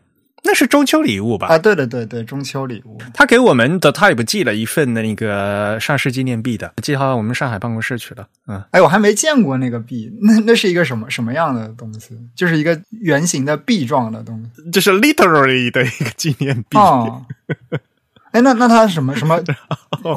[0.45, 1.47] 那是中秋礼物吧？
[1.47, 2.97] 啊，对对对对，中秋礼物。
[3.13, 8.28] 他给我们的 Type 寄了一份那个上市纪念币的，寄到我们上海办公室去了。
[8.47, 12.10] 嗯，哎，我还没见过那个币，那那是一个什么什么样的东西？
[12.36, 14.69] 就是一个圆形的币状的东西。
[14.69, 16.78] 这是 literally 的一个纪念币。
[16.78, 17.26] 哦，
[18.34, 19.39] 哎，那那它是什么 什么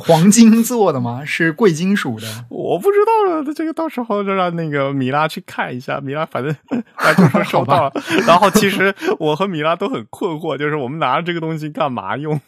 [0.01, 1.23] 黄金做的吗？
[1.25, 2.27] 是贵金属的？
[2.49, 6.01] 我不知道了，这个到时候就让那个米拉去看一下。
[6.01, 6.55] 米拉反正
[6.97, 7.93] 他 就说收到了，
[8.27, 12.41] 然后其实我和米拉都很困惑，就是我们拿着这个东西干嘛用？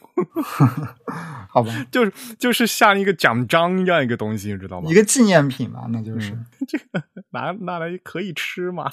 [1.51, 4.91] 好吧，就是就是像一个奖章一样一个东西，你知道吗？
[4.91, 8.91] 一个纪念品嘛，那就是、这个拿拿来可以吃吗？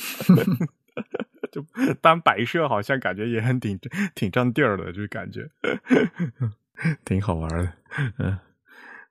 [1.51, 1.65] 就
[2.01, 3.79] 当摆设，好像感觉也很挺
[4.13, 5.47] 挺占地儿的，就感觉
[7.03, 7.73] 挺好玩的。
[8.17, 8.37] 嗯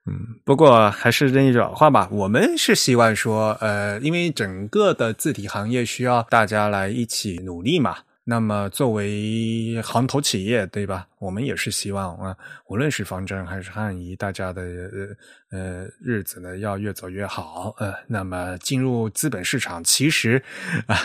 [0.06, 7.96] 嗯，不过还是那句老话吧，我们是希望说，呃，因为整个的字体行业需要大家来一起努力嘛。
[8.24, 11.06] 那么作为行头企业，对吧？
[11.18, 12.36] 我们也是希望啊，
[12.68, 17.74] 无论是方正还是汉仪，大家的呃呃日子呢要越走越好。
[17.78, 20.42] 呃，那么进入资本市场，其实
[20.86, 20.98] 啊。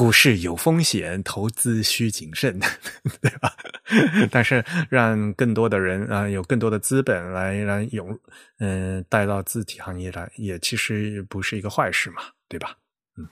[0.00, 2.58] 股市有风险，投资需谨慎，
[3.20, 3.52] 对吧？
[4.32, 8.18] 但是让更多的人啊，有更多的资本来来涌，
[8.60, 12.70] 嗯，带到字体行业来，也其实不是一个坏事嘛，对吧？
[13.18, 13.28] 嗯，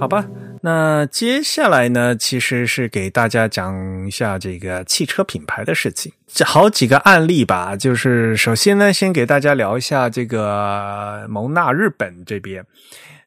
[0.00, 0.26] 好吧。
[0.62, 7.76] 那接下来呢，其实是给大家讲一下这个汽车品牌的事情，这好几个案例吧。
[7.76, 12.64] 就是首先呢，先给大家聊一下这个蒙纳日本这边。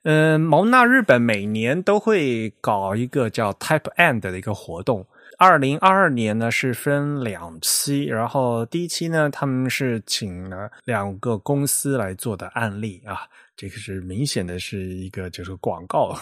[0.03, 5.05] 嗯，蒙纳日本每年都会搞一个叫 Type End 的一个活动。
[5.37, 13.21] 二零二二年呢是分两期，然后第一期呢他们是请了两个公司来做的案例啊，
[13.55, 16.15] 这个是明显的是一个就是广告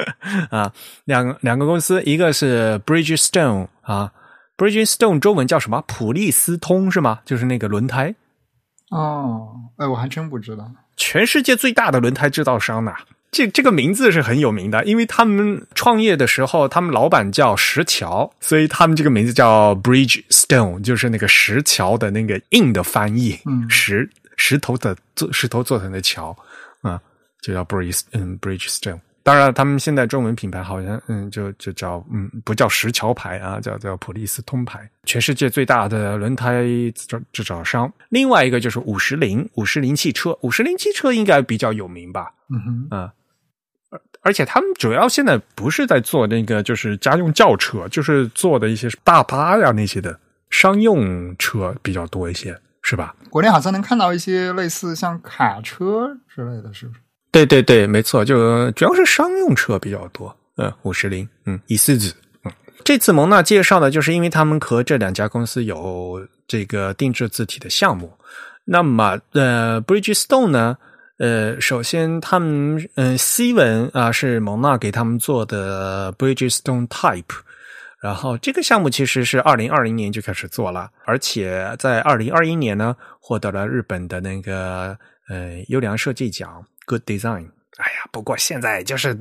[0.50, 0.72] 啊。
[1.04, 4.12] 两两个公司，一个是 Bridgestone 啊
[4.58, 5.82] ，Bridgestone 中文叫什么？
[5.86, 7.20] 普利司通是吗？
[7.24, 8.14] 就是那个轮胎。
[8.90, 12.94] 哦，哎，我还真不知道，全世界最大的轮胎制造商呢。
[13.30, 26.36] 这这个名字是很有名的，因为他们创业的时候，他们老板叫石桥，所以他们这个名字叫 Bridgestone，就是那个石桥的那个硬的翻译，嗯，石石头的做石头做成的桥
[26.80, 27.00] 啊，
[27.42, 29.00] 就叫 Bridge 嗯 Bridgestone。
[29.26, 36.62] 当然，他们现在中文品牌好像嗯就就叫嗯不叫石桥牌啊，叫叫普利司通牌，全世界最大的轮胎
[36.94, 37.92] 制制造商。
[38.08, 42.32] 另外一个就是五十铃，五十铃汽车，五十铃汽车应该比较有名吧？
[42.50, 43.12] 嗯哼，啊。
[44.20, 50.16] 而且他们主要现在不是在做那个，就是家用轿车，就是做的一些大巴呀那些的
[50.50, 53.16] 商用车比较多一些，是吧？
[53.28, 57.00] 国内好像能看到一些类似像卡车之类的，是不是？
[57.30, 60.34] 对对对，没错，就主要是商用车比较多。
[60.56, 68.10] 嗯，五十铃，嗯，一四子，嗯，这次蒙娜介绍的就是因为他们和这两家公司有这个定制字体的项目。
[68.64, 70.78] 那么，呃，Bridgestone 呢？
[71.18, 77.24] 呃，首先他们嗯，西文啊是蒙娜给他们做的 Bridgestone Type，
[78.02, 84.96] 然后这个项目其实是二零二零年就开始做了，而且在二零二一年呢获得了日本的那个
[85.28, 87.48] 呃优良设计奖 Good Design。
[87.76, 89.14] 哎呀，不过现在就是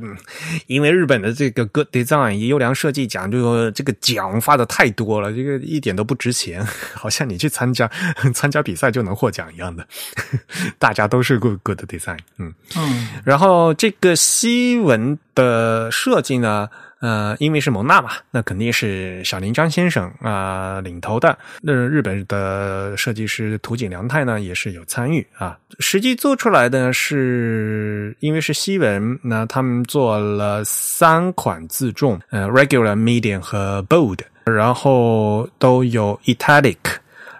[0.67, 7.85] 因为日本的这个 Good Design 优良设计奖，就这个奖发的太多了，这个一点都不值钱， 好像你去参加
[8.33, 9.85] 参加比赛就能获奖一样的。
[10.79, 16.69] 大家都是 Good Good Design，嗯嗯，然后这个西文的设计呢？
[17.01, 21.37] 呃，因为是蒙纳嘛，那肯定是小林张先生啊领头的。
[21.61, 25.57] 那日本的设计师土井良太呢，也是有参与啊。
[25.79, 36.77] 实际做出来的是，因为是西文，那他们做了三款字重，呃，regular、medium 和 bold，然后都有 italic，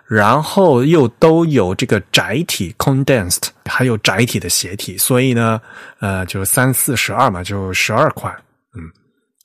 [0.06, 5.62] 然后又都有这个窄体 condensed，还有窄体的斜体，所以呢，
[6.00, 8.36] 呃，就三四十二嘛，就十二款，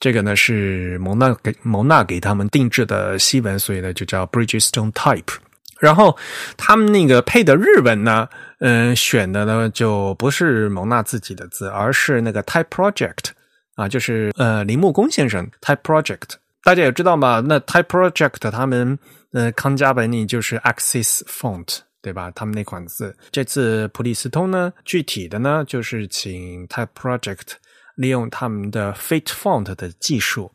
[0.01, 5.35] 这个呢是蒙纳给蒙纳给他们定制的西文，所以呢就叫 Bridgestone Type。
[5.79, 6.17] 然后
[6.57, 8.27] 他们那个配的日文呢，
[8.59, 13.29] 嗯，选的呢就不是蒙纳自己的字，而是那个 Type Project
[13.75, 16.33] 啊，就是呃铃木工先生 Type Project。
[16.63, 18.97] 大家也知道嘛，那 Type Project 他们
[19.33, 22.31] 呃康佳本里就是 Axis Font 对吧？
[22.33, 27.53] 他们那款字，这次普利司通呢，具体的呢就是请 Type Project。
[27.95, 30.51] 利用他们的 Fate Font 的技术，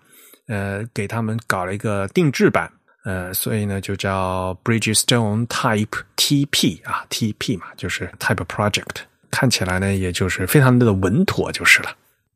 [0.48, 2.70] 呃，给他们搞了一个定制版，
[3.04, 11.90] 呃，所以呢就叫 Bridgestone Type TP 啊，TP 嘛，就是 Type Project，看起来呢也就是非常的稳妥就是了。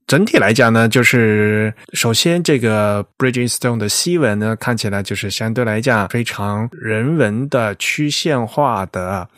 [0.06, 9.28] 整体来讲呢，就是首先这个 Bridgestone 的西文呢，看起来就是相对来讲非常人文的曲线化的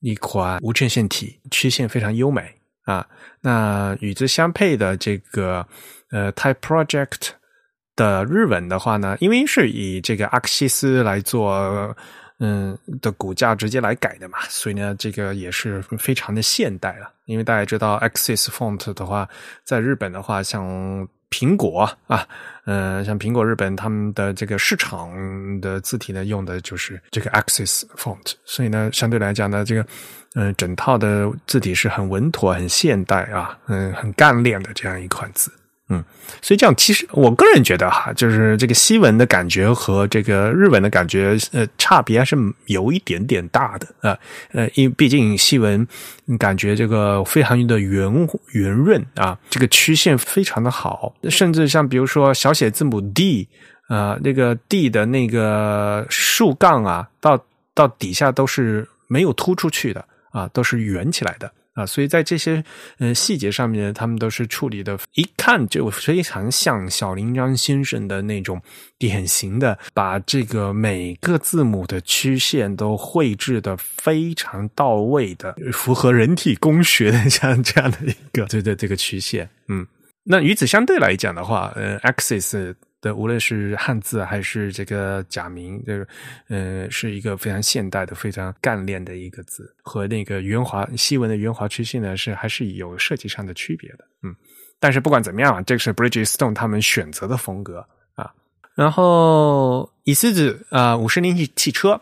[0.00, 2.42] 一款无衬线体，曲线非常优美。
[2.84, 3.06] 啊。
[3.40, 5.66] 那与之相配的这个
[6.10, 7.30] 呃 Type Project
[7.96, 11.96] 的日文的话呢，因为是以这个阿克西斯来做。
[12.40, 17.08] 嗯的骨架直接来改的嘛，所以呢，这个也是非常的现代了。
[17.26, 19.26] 因为大家知道，Axis Font 的话，
[19.62, 22.24] 在日本的话，像苹果啊，
[22.66, 25.10] 嗯，像苹果日本他们的这个市场
[25.60, 29.84] 的字体呢，用的就是这个 Axis Font，所以呢，相对来讲呢，这个
[30.36, 35.50] 嗯，整套的字体是很稳妥、很现代啊，嗯，很干练的这样一款字。
[35.90, 36.02] 嗯，
[36.40, 42.34] 所以这样其实我个人觉得哈，就是这个西文的感觉和这个日文的感觉，呃，差别还是
[42.66, 44.18] 有一点点大的啊。
[44.52, 45.86] 呃，因为毕竟西文
[46.38, 53.46] 感觉这个非常的圆圆润啊，这个曲线非常的好，甚至像比如说小写字母 D
[53.88, 61.52] 啊，那个 D 的那个竖杠啊，到到底下都是没有突出去的啊，都是圆起来的。
[61.74, 62.64] 啊，所以在这些
[62.98, 68.60] 呃细节上面，他们都是处理的，一看就非常像小林章先生的那种
[68.98, 79.48] 典型的，把这个每个字母的曲线都绘制的非常到位的，符合人体工学的 像这样的一个对对这个曲线。
[79.68, 79.86] 嗯，
[80.22, 82.74] 那与此相对来讲的话，呃，axis。
[83.04, 86.08] 的无论是汉字还是这个假名，就是
[86.48, 94.04] 呃是一个非常现代的、非常干练的一个字，和那个圆滑西文的圆滑曲线呢是还是有设计上的区别的。
[94.22, 94.34] 嗯，
[94.80, 98.32] 但是不管怎么样啊，这个是 Bridgestone 他们选择的风格啊。
[98.74, 102.00] 然后以思子啊，五十铃汽汽车。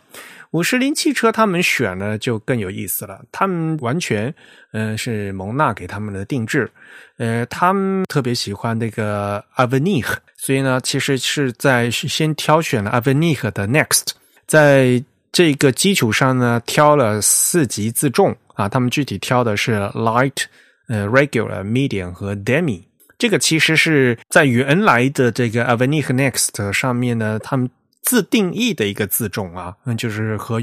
[0.53, 4.33] 五十铃汽车他们选呢就更有意思了，他们完全
[4.73, 6.71] 嗯是蒙纳给他们的定制，
[7.17, 14.09] 呃，他们特别喜欢那个 Avenir，所以呢，其实是在先挑选了 Avenir 的 Next，
[14.47, 20.45] 在这个基础上呢，挑了四级自重啊，他们具体挑的是 Light、
[20.89, 22.83] 呃 Regular、Medium 和 Demi，
[23.17, 27.71] 这个其实是在原来的这个 Avenir Next 上面呢，他们。
[28.03, 30.61] 自定义的一个自重啊，嗯，就是和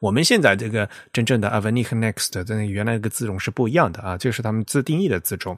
[0.00, 5.56] 我们现在这个真正的 Avenic Next 的原来那个自重是不一样的啊，就是他们自定义的自重。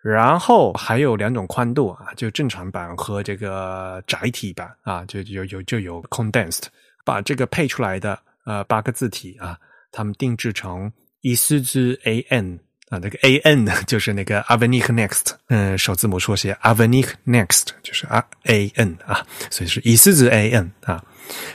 [0.00, 6.66] 然后还有两种宽度啊，就正常版和这个窄体版啊，就有有就有 Condensed，
[7.04, 9.58] 把这个配出来的呃八个字体啊，
[9.90, 12.60] 他们定制成一四字 AN。
[12.90, 21.04] 啊，那个 A N 呢，就是那个 Avenic Next，嗯，首字母缩写 Avenic Next，就是啊 A N 啊，所以是以四字 A N 啊，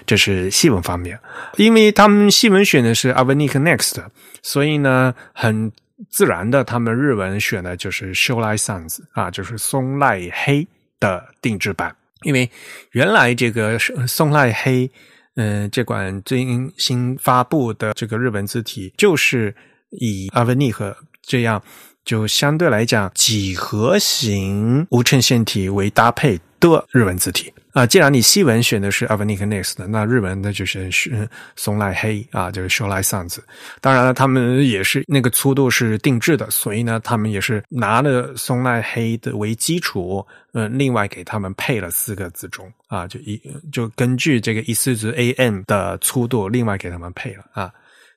[0.05, 1.19] 这是西文方面。
[1.57, 4.03] 因为他们西文选的是 Avenic Next，
[4.41, 5.71] 所以呢，很
[6.09, 10.67] 自然的，他们日文选的就是 Showline Sans 啊，就是松濑黑
[10.99, 11.95] 的定制版。
[12.21, 12.49] 因为
[12.91, 14.89] 原来这个松濑黑，
[15.35, 16.45] 嗯，这款最
[16.77, 19.53] 新发布的这个日文字体就是
[19.99, 20.95] 以 Avenic。
[21.25, 21.63] 这样
[22.03, 27.85] 就相对来讲几何形无衬线体为搭配的日文字体啊。
[27.85, 33.37] 既然你西文选的是 Avenic Next，那日文那就是是松濑黑啊，就是 Shoei Sans。
[33.79, 43.41] 当然了，他们也是那个粗度是定制的，所以呢，他们也是拿了松濑黑的为基础，嗯，另外给他们配了四个字重啊，就一
[43.71, 47.71] 就根据这个一四字 AM 的粗度，另外给他们配了啊。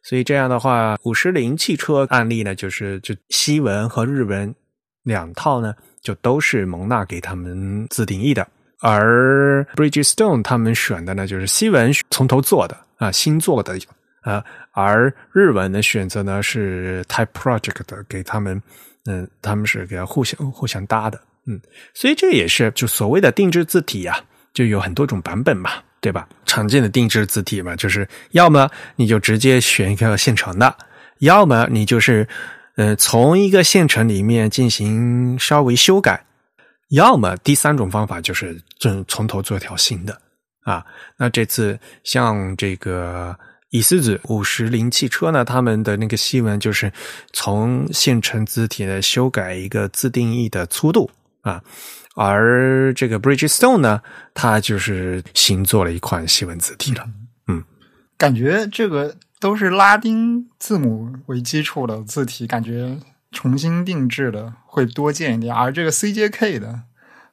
[0.09, 4.55] 所以这样的话，五十铃汽车案例呢，就是就西文和日文
[5.03, 8.47] 两套呢，就都是蒙纳给他们自定义的。
[8.81, 13.77] 而 Bridgestone 他们选的呢，就是西文从头做的啊，新做的
[14.21, 18.63] 啊，而日文的选择呢是 Type Project，给他们，
[19.07, 21.61] 嗯，他们是给互相互相搭的，嗯，
[21.95, 24.21] 所以这也是就所谓的定制字体呀，
[24.55, 25.73] 就有很多种版本嘛。
[26.01, 26.29] 对吧？
[26.45, 30.77] 常见的定制字体嘛，就是要么你就直接选一个现成的，
[31.19, 32.29] 要么你就是
[32.77, 36.25] 呃从一个现成里面进行稍微修改，
[36.91, 40.17] 要么第三种方法就是从从头做一条新的
[40.63, 40.85] 啊。
[41.17, 43.37] 那这次像这个
[43.71, 46.93] 以思子五十铃汽车呢，他们的那个新闻就是
[47.33, 51.11] 从现成字体呢修改一个自定义的粗度
[51.43, 51.61] 啊。
[52.19, 54.01] 而这个 Bridgestone 呢，
[54.33, 57.07] 它就是新做了一款西文字体了。
[57.47, 57.63] 嗯，
[58.17, 62.97] 感觉这个都是拉丁字母为基础的字体，感觉
[63.33, 65.55] 重新定制的会多见一点。
[65.55, 66.81] 而这个 CJK 的，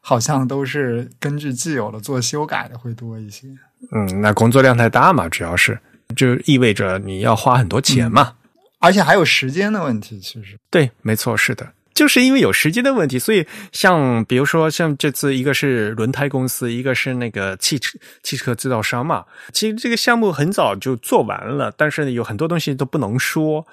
[0.02, 3.48] 好像都是根据既有的做修改的会多一些。
[3.94, 5.80] 嗯，那工作量太大嘛，主要是
[6.14, 8.34] 就意味着你要花很多钱嘛，
[8.80, 10.20] 而且还有时间的问题。
[10.20, 11.72] 其实，对，没错，是的。
[11.94, 19.26] 就是因为有时间的问题，所以像比如说像这次一个是轮胎公司，一个是那个汽车汽车制造商嘛。
[19.52, 23.66] 其实这个项目很早就做完了，但是有很多东西都不能说。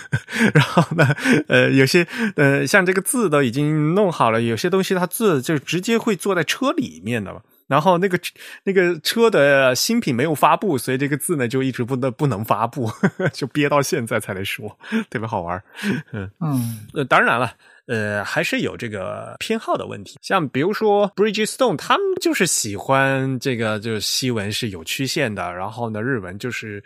[0.54, 1.14] 然后呢，
[1.48, 2.06] 呃，有些
[2.36, 7.42] 呃像这个字都已经弄好了，有些东西它字就直接会坐在车里面的。
[7.66, 8.18] 然后那个
[8.64, 12.90] 那个车的新品没有发布，所以这个字呢就一直不能不能发布，
[13.32, 14.78] 就憋到现在才来说，
[15.10, 15.62] 特别好玩。
[16.12, 17.54] 嗯嗯，呃，当然了。
[17.86, 26.82] 呃，还是有这个偏好的问题，像比如说 Bridgestone，他们就是喜欢这个，就是西文是有曲线的，然后呢，日文就是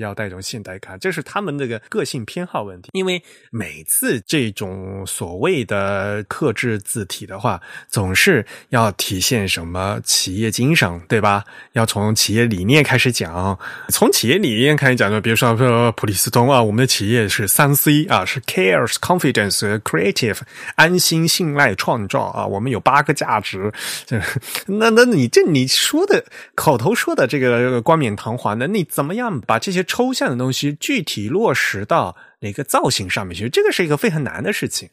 [0.00, 2.90] 要带一种现代感，这是他们那个个性偏好问题。
[2.94, 3.22] 因为
[3.52, 11.44] 每次这种所谓的克制字体的话，总是要体现什么企业精神，对吧？
[11.74, 13.56] 要从企业理念开始讲，
[13.90, 15.54] 从企业理念开始讲，就比如说
[15.92, 20.39] 普利司通啊，我们的企业是三 C 啊，是 Cares、Confidence、Creative。
[20.76, 22.46] 安心、信赖、创造啊！
[22.46, 23.72] 我们有八个价值，
[24.66, 26.24] 那那你这你说的
[26.54, 33.48] 口头说的这个冠冕堂皇的，你怎么样把这些抽象的东西具体落实到哪个造型上面去？
[33.48, 34.88] 这个是一个非常难的事情。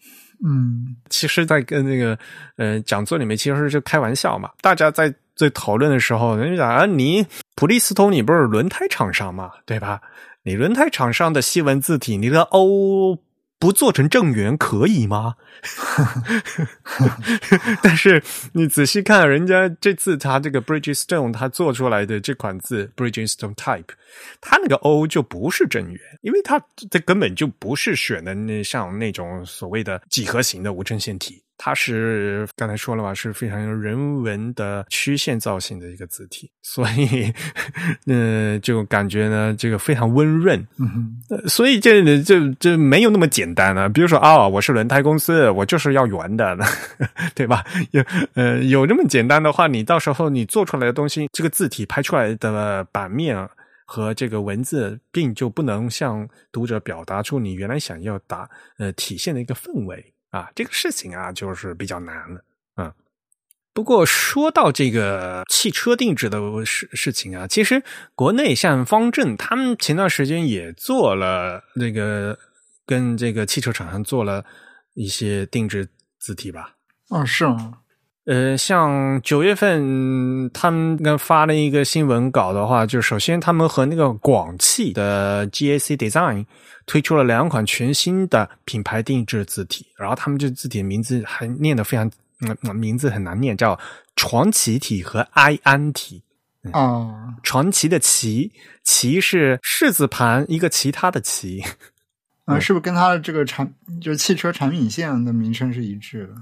[0.45, 2.17] 嗯，其实，在跟那个
[2.57, 4.51] 呃讲座里面，其实是就开玩笑嘛。
[4.61, 7.25] 大家在在讨论的时候，人家讲啊，你
[7.55, 9.99] 普利司通，你不是轮胎厂商嘛，对吧？
[10.43, 13.17] 你轮胎厂商的西文字体，你的 O。
[13.59, 15.35] 不做成正圆可以吗？
[17.81, 23.87] 但是你仔细看，人家这次他这个 Bridgestone 他做出来的这款字 Bridgestone Type，
[24.39, 31.41] 它那个 O 就不是正圆，因为它这根本就不是选的那像那种所谓的几何形的无衬线体。
[31.57, 37.33] 它是刚才说了嘛，是非常人文的曲线造型的一个字体，所以，
[38.05, 40.65] 呃，就感觉呢，这个非常温润。
[40.77, 43.89] 嗯，所以这这这没有那么简单啊。
[43.89, 46.57] 比如说啊，我是轮胎公司，我就是要圆的，
[47.33, 47.65] 对吧？
[47.91, 48.03] 有
[48.35, 53.35] 呃有这么简单的话，你到时候你做出来的东西，这个字体拍出来的版面
[53.85, 58.47] 和这个文字，并就不能向读者表达出你原来想要达
[58.77, 60.13] 呃体现的一个氛围。
[60.29, 62.43] 啊，这个事情啊，就是比较难了。
[62.77, 62.93] 嗯，
[63.73, 67.83] 不过说到这个汽车定制的事事情啊，其实
[68.15, 72.37] 国内像方正，他们前段时间也做了那个
[72.85, 74.45] 跟这个汽车厂商做了
[74.93, 76.75] 一些定制字体吧。
[77.09, 77.79] 啊，是吗？
[78.27, 86.45] 呃，像九月份他们刚发了一个新闻稿的话，就首先他们和那个广汽的 GAC Design。
[86.89, 92.09] 推出了两款全新的品牌定制字体，然后他们这字体的名字还念得非常，
[92.39, 93.77] 嗯，名字很难念，叫
[94.15, 96.23] 传奇体和埃安体。
[96.71, 98.53] 啊，传奇的奇，
[98.85, 101.61] 奇是柿子盘一个其他的奇。
[102.45, 103.69] 啊，是不是跟它的这个产
[103.99, 106.35] 就是汽车产品线的名称是一致的？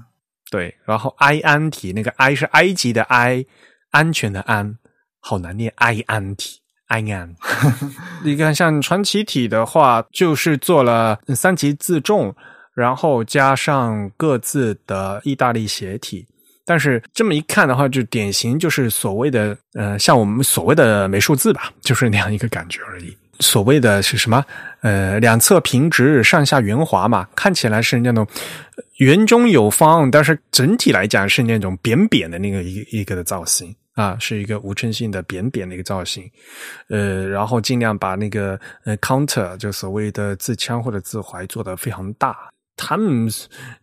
[0.50, 3.44] 对，然后埃安体那个埃是埃及的埃，
[3.90, 4.76] 安全的安，
[5.20, 6.60] 好难念埃安体。
[6.88, 7.30] I am，
[8.22, 12.32] 你看，像传奇体的话，就是做了三级自重，
[12.76, 16.28] 然后加上各自的意大利斜体。
[16.64, 23.16] 但是这么一看的话，就典型就是所谓的呃，像我们所谓的美术字吧，就是那样一个感觉而已。
[23.40, 24.44] 所谓的是什么？
[24.80, 28.26] 呃，两侧平直，上下圆滑嘛，看起来是那种
[28.98, 33.74] 圆中有方，但是整体来讲是那种扁扁的那个一一个的造型。
[33.96, 36.30] 啊，是一个无衬性的扁扁的一个造型，
[36.90, 42.36] 呃，然后尽量把那个呃 counter 就所谓的自腔或者自怀做得非常大。
[42.76, 43.26] 他们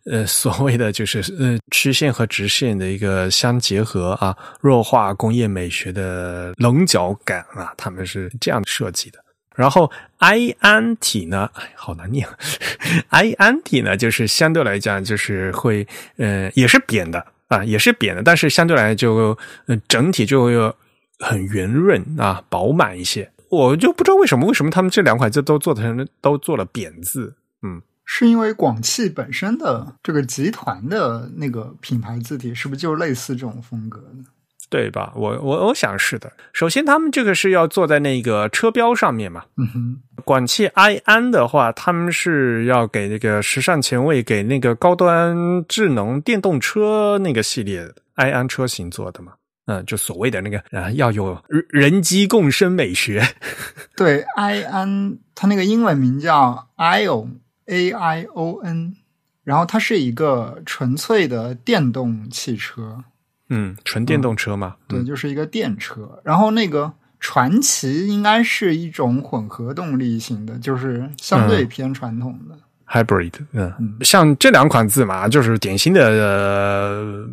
[0.08, 9.18] 呃所谓的就是呃曲线和直线的一个相结合啊，弱化工业美学的棱角感啊，他们是这样设计的。
[9.54, 12.28] 然后 i 安体呢，哎，好难念。
[13.10, 15.86] i 安体呢，就是相对来讲就是会
[16.16, 17.26] 呃也是扁的。
[17.48, 19.36] 啊，也是扁的，但是相对来就，
[19.66, 20.74] 呃，整体就会
[21.18, 23.30] 很圆润啊，饱满一些。
[23.50, 27.34] 我就不知道为什么，为什么他们这两款字都做成都做了扁字？
[27.62, 34.24] 嗯，是因为广汽本身的这个集团的那个品牌字体，是不是就类似这种风格呢？
[34.70, 35.12] 对吧？
[35.14, 36.32] 我我我想是的。
[36.52, 39.44] 首先，他们这个是要坐在那个车标上面嘛。
[39.56, 40.02] 嗯哼。
[40.24, 45.36] 广汽埃安的话，他们是要给那个时尚前卫、给那个高端
[45.68, 49.32] 智能电动车那个系列埃安车型做的嘛。
[49.66, 53.22] 嗯，就所谓的那个啊，要有人机共生美学。
[53.96, 58.94] 对，埃安它那个英文名叫 Ion A I O N，
[59.42, 63.04] 然后它是一个纯粹的电动汽车。
[63.50, 66.20] 嗯，纯电动车嘛，对，就是一个电车。
[66.24, 72.56] 然后那个传奇应该是一种混合动力型的，就是相对偏传统的。
[72.86, 77.26] hybrid，嗯，像这两款字嘛，就是典型的呃，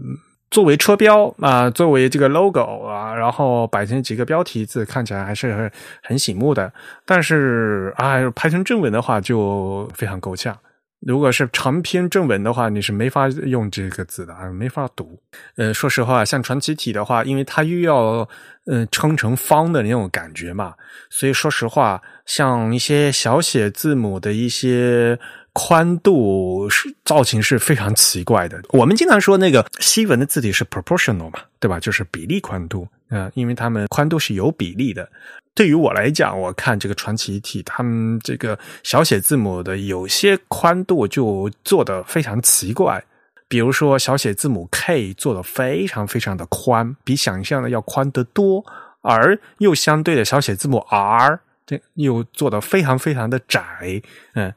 [0.50, 5.72] 作为车标啊，作为这个 logo 啊，然后摆成几个标题字，看起来还是很
[6.04, 6.72] 很醒目的。
[7.06, 10.58] 但是啊，拍成正文的话就非常够呛。
[11.02, 15.20] 如果是长篇正文的话，你是没法用这个字的啊，没法读。
[15.56, 18.28] 呃，说实话，像传奇体的话，因为它又要
[18.68, 20.76] 嗯撑成方的那种感觉嘛，
[21.10, 25.18] 所以说实话，像一些小写字母的一些
[25.54, 28.62] 宽度是造型是非常奇怪的。
[28.70, 31.80] 我们经常说那个西文的字体是 proportional 嘛，对吧？
[31.80, 35.08] 就是比例宽度，嗯，因为它们宽度是有比例的。
[35.54, 43.04] 对于我来讲，我看这个传奇体，他们这个小写字母的有些宽度就做的非常奇怪。
[43.50, 48.64] 比如说小写字母 K 做的非常非常的宽，比想象的要宽得多，
[49.02, 54.02] 而又相对的小写字母 R 这又做的非常非常的窄。
[54.36, 54.54] 嗯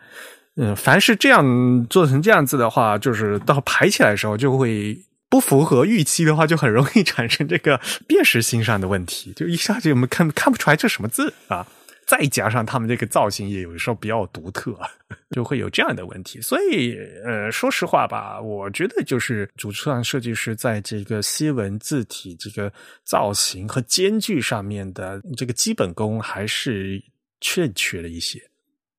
[0.54, 4.96] 嗯，凡是这样做成这样子的话，就是到排起来的时候就会。
[5.34, 11.66] 不符合预期的话，就很容易产生这个辨识性上的问题，就一下子我们看看不出来这什么字啊！
[12.06, 14.78] 再加上他们这个造型也有时候比较独特，
[15.34, 16.40] 就会有这样的问题。
[16.40, 22.72] 所以，呃，说实话吧，我觉得就是主创设计师在这个西文字体这个
[23.02, 27.02] 造型和间距上面的这个基本功还是
[27.40, 28.40] 欠缺了一些。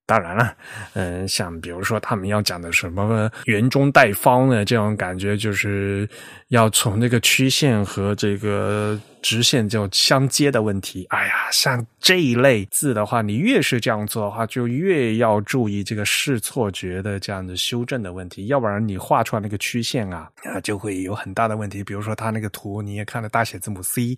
[0.07, 0.55] 当然了，
[0.93, 6.07] 嗯，像比如说他们要讲的什么圆中带方的这种感觉，就是
[6.49, 11.07] 要从那个曲线和这个直线就相接的问题。
[11.09, 18.45] 哎呀，像这一类字的话，你越是这样做的话，就越要注意这个视错觉的这样的修正的问题。
[18.45, 21.83] 要不然你画出来那个曲线啊，啊，就会有很大的问题。
[21.83, 24.15] 比如说他那个图，你也看了大写字母 C，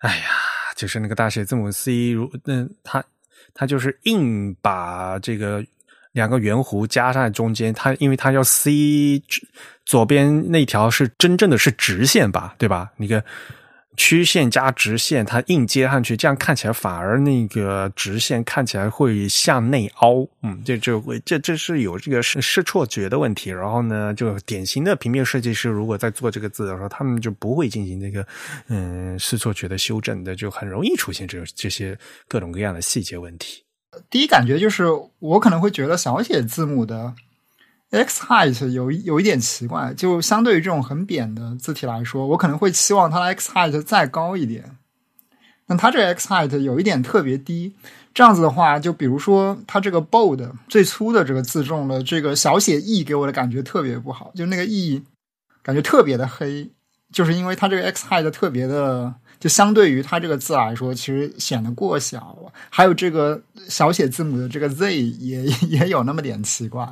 [0.00, 0.24] 哎呀，
[0.76, 3.02] 就是那个大写字母 C，如那它。
[3.54, 5.64] 它就是硬把这个
[6.12, 9.22] 两个圆弧加上中间，它因为它要 C
[9.84, 12.92] 左边那条是真正的是直线吧，对吧？
[12.96, 13.24] 那个
[13.96, 23.50] 曲线加直线，它硬接上去，这样看起来反而那个直线看起来会向内凹，嗯，这就会这这是有这个视视错觉的问题。
[23.50, 28.26] 然后呢，就典型的平面设计师如果在做这个字的时候，他们就不会进行这个
[28.68, 33.62] 嗯视错觉的修正的，就很容易出现这这些各种各样的细节问题。
[34.08, 34.84] 第一感觉就是，
[35.18, 37.14] 我可能会觉得小写字母的
[37.92, 44.76] x height 有有一点奇怪，就相对于这种很扁的字体来说，我可能会期望它的 x height 再高一点。
[45.66, 47.74] 那它这个 x height 有一点特别低，
[48.12, 55.02] 这样子的话，就比如说它这个 bold 最粗的这个字重的这个小写 e 给我的感觉特别不好，就那个 e
[55.62, 56.70] 感觉特别的黑，
[57.12, 59.14] 就是因为它这个 x height 特别的。
[59.42, 62.38] 就相对于它这个字来说，其实显得过小。
[62.70, 66.88] 还有这个小写字母的这个 z 也也有那么点奇怪。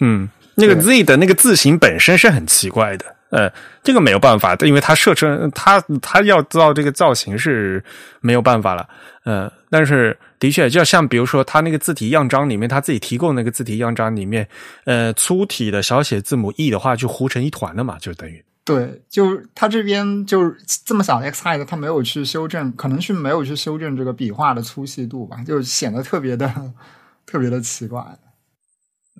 [0.00, 3.16] 嗯，那个 z 的那个字形本身是很奇怪的。
[3.30, 3.50] 呃，
[3.82, 7.82] 这个没有办法，因为它设成它它要造这个造型是
[8.20, 8.86] 没有办法了。
[9.24, 14.46] 呃，但是的确，就像比如说它那个字体样章里面，它自己提供那个字体样章里面，
[14.84, 18.44] 呃，粗体的小写字母 e 的话，就糊成一团了嘛，就等于。
[18.64, 26.52] 对，就是他这边就是这么小的 x height，他没有去修正，可能是没有去修正这个笔画的粗细度吧，就显得特别的
[27.24, 28.04] 特别的奇怪。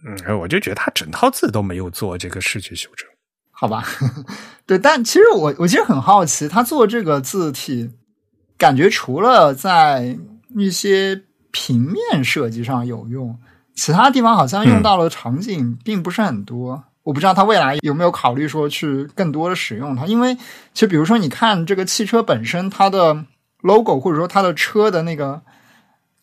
[0.05, 3.09] 嗯，我就觉得他整套字都没有做这个视觉修正，
[3.51, 3.85] 好吧？
[4.67, 7.91] 对，但其实我我其实很好奇，他做这个字体，
[8.59, 10.19] 感觉除了在
[10.57, 13.39] 一些平面设计上有用，
[13.75, 16.85] 其他地方好像用到了场景并不是很多。
[17.05, 20.35] 我不知道他未来有没有考虑说去更多的使用它，因为
[20.73, 23.25] 其实比如说你看这个汽车本身，它的
[23.61, 25.43] logo 或者说它的车的那个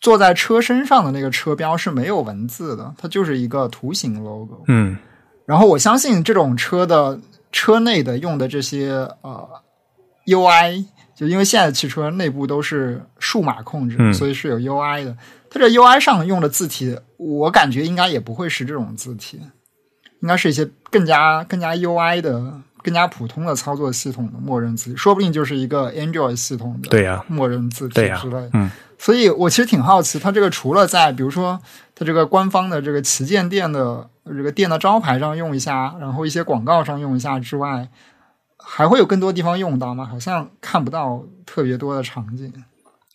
[0.01, 4.63] 坐在车身上的那个车标是没有文字的，它就是一个图形 logo。
[4.67, 4.97] 嗯，
[5.45, 7.19] 然后我相信这种车的
[7.51, 8.91] 车内的用的这些
[9.21, 9.47] 呃
[10.25, 10.85] UI，
[11.15, 15.17] 就因为现在的汽车内部都是数码控制，所以是有 UI 的。
[15.49, 19.41] 它这 UI 上用的字体，我感觉应该也不会是这种字体。
[20.21, 28.49] 应该是一些更加更加 UI 的、更加普通的操作系统的默认字体，说不定就是一个 Android 系统的对呀默认字体之类。
[28.53, 28.69] 嗯，
[28.99, 31.59] 所以我其实挺好奇，它这个除了在比如说
[31.95, 37.87] 它这个官方的这个旗舰店的这个店的招牌上用一下，然后一些广告上用一下之外，
[38.57, 40.05] 还会有更多地方用到吗？
[40.05, 42.53] 好像看不到特别多的场景。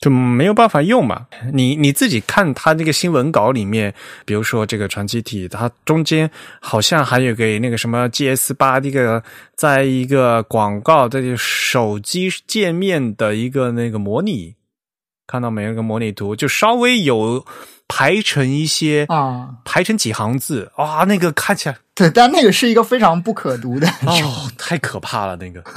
[0.01, 1.29] 就没有办法用嘛？
[1.55, 3.95] 你你自己看他那个新闻稿里面，
[4.27, 6.31] 比如说这个传奇体，它中间
[6.61, 9.23] 好像还有个那个什么 GS 八这个，
[9.55, 14.57] 在一个广告的手机界面的一个那个模拟，
[15.27, 17.45] 看到每一个模拟图，就稍微有
[17.89, 25.63] 排成一些啊，排成几行字，啊，那个看起来对，但那个是一个非常不可读的， 哦，太可怕了，那个。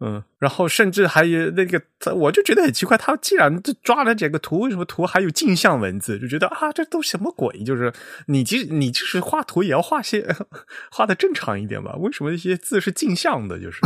[0.00, 1.80] 嗯，然后甚至还有那个，
[2.14, 6.18] 我就觉得很奇怪，他既然抓了这个图，为什么图还有镜像文字？
[6.18, 7.62] 就觉得啊，这都什么鬼？
[7.62, 7.92] 就是
[8.26, 10.34] 你即你就是画图也要画些
[10.90, 11.94] 画的正常一点吧？
[11.98, 13.60] 为什么一些字是镜像的？
[13.60, 13.78] 就是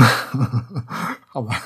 [1.27, 1.61] 好吧，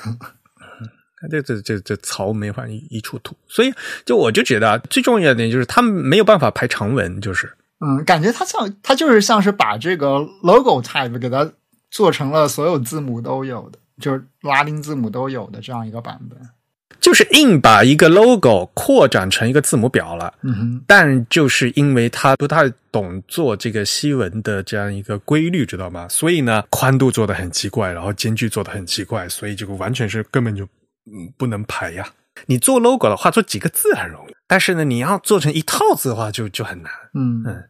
[1.29, 3.73] 这这这这槽没法一一出土，所以
[4.05, 11.51] 就我就觉得最重要的点就是他们没有办法排长文，就是嗯，感觉他像他就是像是把这个 logo type 给它
[11.89, 13.79] 做成了所有字母都有的。
[13.99, 16.39] 就是拉丁字母都有的这样一个版本，
[17.01, 20.33] 就是硬把一个 logo 扩展成一个字母表了。
[20.41, 26.07] 嗯哼，但就是因为他不太懂做这个西文的这样一个规律，知道吗？
[26.07, 30.65] 所以呢，宽度做的很奇怪，然后间距做的很奇怪，所以这个完全是根本就
[31.13, 32.07] 嗯不能排呀。
[32.45, 36.91] 你做 logo 的话，做几个字很容易，但是呢，你要做成一套字的话，就就很难。
[37.13, 37.63] 嗯嗯。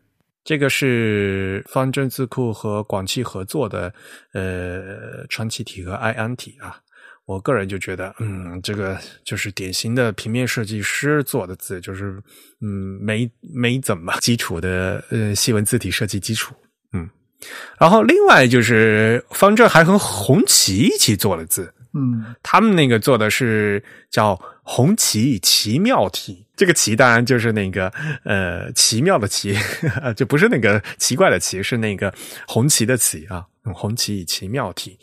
[0.44, 3.94] 这个是方正字库和广汽合作的，
[4.34, 6.80] 呃，川崎体和埃安体啊。
[7.26, 12.20] 我个人就觉得，嗯，这个就是典型的平面设计师做的字，就是
[12.62, 16.56] 嗯，没没怎么基础的呃西文字体设计基础，
[16.94, 17.08] 嗯。
[17.80, 21.72] 然后另外就是方正还和红旗一起做了字。
[21.94, 27.92] 嗯，他们那个做的是叫“红旗奇妙体”，这个“奇”当然就是那个
[28.24, 29.58] 呃奇妙的“奇”，
[30.16, 32.14] 就不是那个奇怪的“奇”，是那个
[32.48, 35.00] 红旗的“旗”啊，“红旗奇妙体”。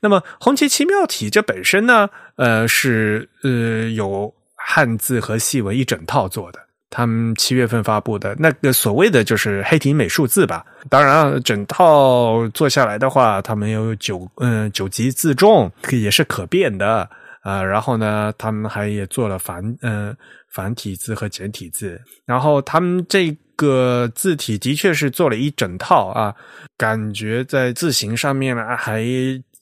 [0.00, 6.69] 那么“红旗奇妙体”这本身呢，呃，是呃有汉字和细文一整套做的。
[6.90, 17.08] 他们七月份发布的那个所谓的就是黑体美术字吧，当然整套做下来的话，他们有九嗯九级自重，也是可变的
[17.42, 17.62] 啊。
[17.62, 20.14] 然后呢，他们还也做了繁嗯
[20.52, 22.00] 繁体字和简体字。
[22.26, 26.34] 然后他们这个字体的确是做了一整套啊，
[26.76, 29.04] 感觉在字形上面呢还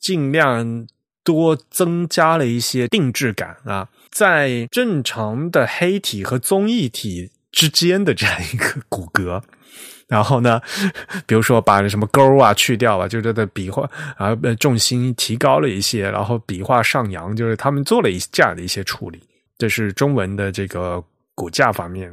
[0.01, 0.87] 尽量
[1.23, 3.87] 多增加了一些定制感啊。
[4.19, 9.41] 在正常的黑体和综艺体之间的这样一个骨骼，
[10.09, 10.61] 然后呢，
[11.25, 19.23] 比如说把什么勾啊去掉了，就这的笔画啊重心提高了一些，然后笔画上扬，就是他们做了一这样的一些处理，
[19.57, 21.01] 这是中文的这个
[21.39, 22.13] 骨架方面。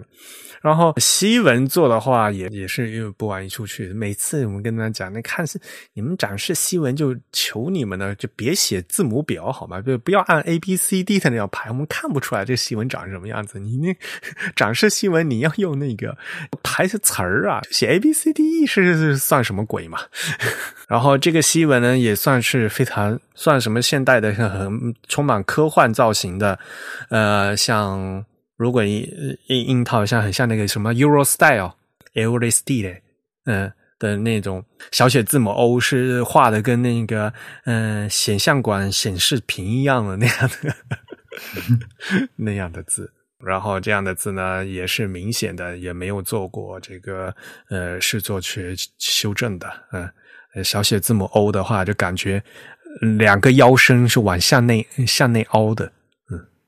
[0.61, 3.93] 然后西文做的话，也也是又不玩一出去。
[3.93, 5.61] 每次我们跟他讲，那看是
[5.93, 9.79] 你们展示西文，就求你们呢，就别写字母表好吗？
[9.79, 13.59] 就不要按 A B C D 的那样排，我们看不出来这西文长什么样子。
[13.59, 13.95] 你那
[14.55, 16.17] 展示西文，你要用那个
[16.63, 19.99] 排些词儿啊，写 A B C D E 是算什么鬼嘛？
[20.89, 26.57] 然后这个西文呢，也算是非常算什么现代的，很充满科幻造型的，
[27.09, 28.25] 呃，像。
[28.57, 29.01] 如果印
[29.47, 31.73] 印印套像很像那个什么 Euro Style
[32.13, 33.01] Euro Style
[33.45, 37.33] 嗯的那种小写字母 O 是画的跟那个
[37.65, 40.75] 嗯显像管显示屏一样的那样的
[42.35, 47.33] 那样的字，然后这样的字呢也是明显的也没有做过这个
[47.69, 52.41] 呃视作去修正的嗯小写字母 O 的话就感觉
[53.17, 55.91] 两个腰身是往向内向内凹的。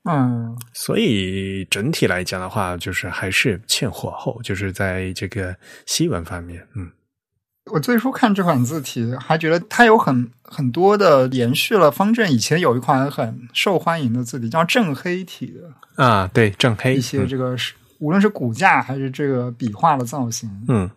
[0.08, 5.54] 嗯，所以整体来讲的话，就是还是欠火候，就是在这个
[5.84, 6.90] 西文方面，嗯，
[7.70, 16.02] 我最初看这款字体，还觉得它有很很多的延续了方正以前有一款很受欢迎的字体，叫正黑体的。
[16.02, 20.88] 啊，对，正黑一些这个是无论是骨架还是这个笔画的造型，嗯，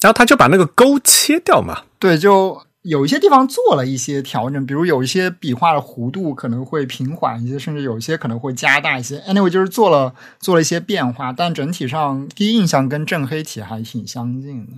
[0.00, 2.60] 然后他就把那个勾切掉嘛，对，就。
[2.84, 9.18] 有一些地方做了一些调整，比如有一些笔画的弧度可能会平缓一些，甚至有一些可能会加大一些。
[9.20, 14.72] Anyway，就是做了做了一些变化，但整体上第一印象跟正黑体还挺相近的。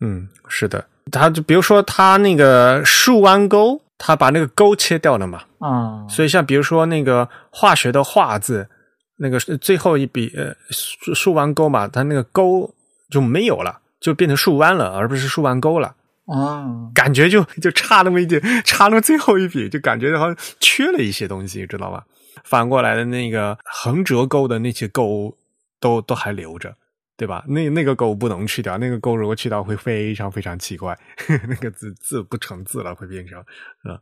[0.00, 5.44] 嗯，是的，他就比如说他那个竖弯钩，他把那个钩切掉了嘛。
[5.58, 8.68] 啊，所以像比如说那个化学的“化”字，
[9.16, 12.74] 那个最后一笔呃竖竖弯钩嘛，它那个钩
[13.08, 15.94] 就没有了，就变成竖弯了，而不是竖弯钩了。
[16.26, 22.04] 哦，感觉就 就差那么一点，差那么最后一笔，就感觉好像缺了一些东西，知道吧？
[22.44, 25.36] 反过来的那个横折钩的那些钩
[25.80, 26.74] 都都还留着，
[27.16, 27.44] 对吧？
[27.48, 30.98] 那那个钩不能去掉，那个钩如果去掉会非常非常奇怪，
[31.48, 33.98] 那个字字不成字了，会变成啊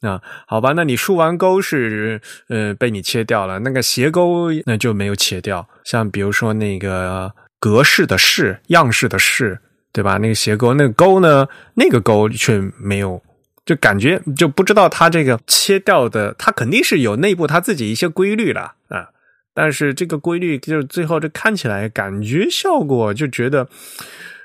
[0.00, 0.72] 啊，好吧？
[0.74, 9.60] 那你竖完钩是呃被你切掉了，那个斜钩那就没有切掉，像比如说那个格式的式、样式的式。
[9.92, 10.18] 对吧？
[10.18, 11.48] 那个斜钩，那个钩呢？
[11.74, 13.22] 那个钩却没有，
[13.64, 19.08] 就感觉就不知道它这个切掉的，它肯定是有内部它自己一些规律了啊。
[19.54, 23.68] 但是这个规律就是最后这看起来感觉效果就觉得，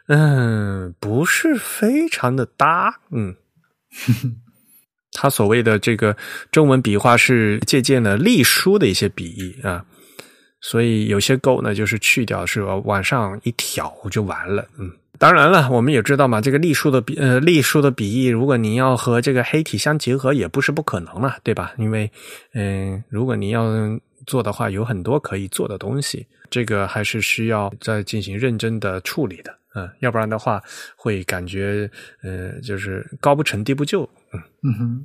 [0.07, 3.35] 嗯，不是非常的搭，嗯。
[5.15, 6.17] 他所谓的这个
[6.51, 9.85] 中文笔画是借鉴了隶书的一些笔意啊，
[10.63, 14.65] 所以有些勾呢就是去掉，是往上一挑就完了。
[14.79, 14.89] 嗯，
[15.19, 21.73] 当然了，我们也知道嘛，这个隶书的笔呃隶书的笔意，如果你要和这个黑体相结合，也不是不可能了，对吧？
[21.77, 22.09] 因为
[22.53, 23.65] 嗯，如果你要
[24.25, 29.53] 做的话，有很多可以做的东西，这个还是需要再进行认真的处理的。
[29.75, 30.63] 嗯，要不然的话
[30.95, 31.89] 会感觉
[32.21, 34.07] 呃就是高不成低不就。
[34.61, 35.03] 嗯哼，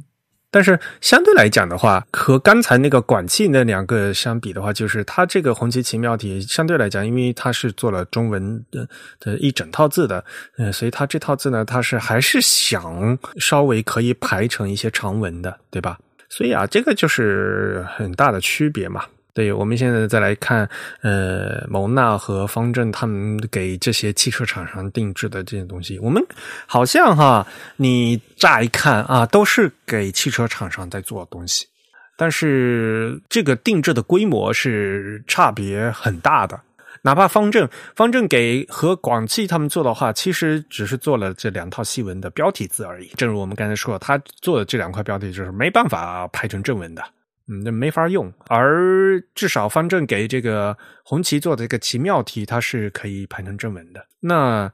[0.51, 8.89] 但是相对来讲的话，和刚才那个管气那两个相比的话，就是它这个红旗奇妙体相对来讲，因为它是做了中文的
[9.21, 10.25] 的一整套字的，
[10.57, 15.99] 呃，所以它这套字呢，它是还是想稍微可以排成一些长文的，对吧？
[16.31, 19.05] 所以啊，这个就是很大的区别嘛。
[19.39, 20.69] 对，我们现在再来看，
[21.01, 26.21] 呃，蒙纳和方正他们给这些汽车厂商定制的这些东西，我们
[26.67, 31.69] 好像哈，你乍一看啊，都是给汽车厂商在做东西，
[32.17, 36.61] 但是这个定制的规模是差别很大的。
[37.03, 43.07] 哪怕方正，方正给和广汽他们做的话，其实只是做了这两套细文的标题字而已。
[43.17, 47.05] 正如我们刚才说，他做的这两块标题就是没办法排成正文的。
[47.49, 48.33] 嗯，那没法用。
[48.49, 54.05] 而至少方正给这个红旗做的这个奇妙题，它是可以排成正文的。
[54.21, 54.71] 那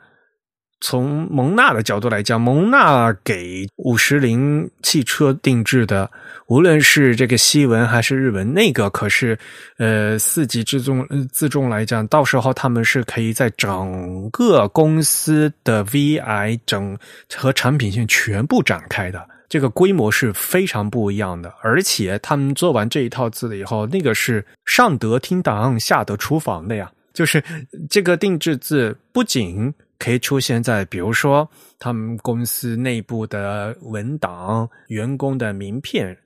[0.81, 6.11] 从蒙纳的角度来讲，蒙纳给五十铃汽车定制的，
[6.49, 9.39] 无论是这个西文还是日文，那个可是
[9.79, 16.99] 呃四级自重自重来讲，到时候他们是可以在整个公司的 VI 整
[17.35, 19.27] 和产品线全部展开的。
[19.49, 26.91] 这个规模是非常不一样的，而且他们做完这一套字了以后，那个是上得厅堂，下得厨房的呀。
[27.13, 27.41] 就是
[27.89, 36.19] 这个定制字不仅可以出现在，比如说他们公司内部的文档、员工的名片，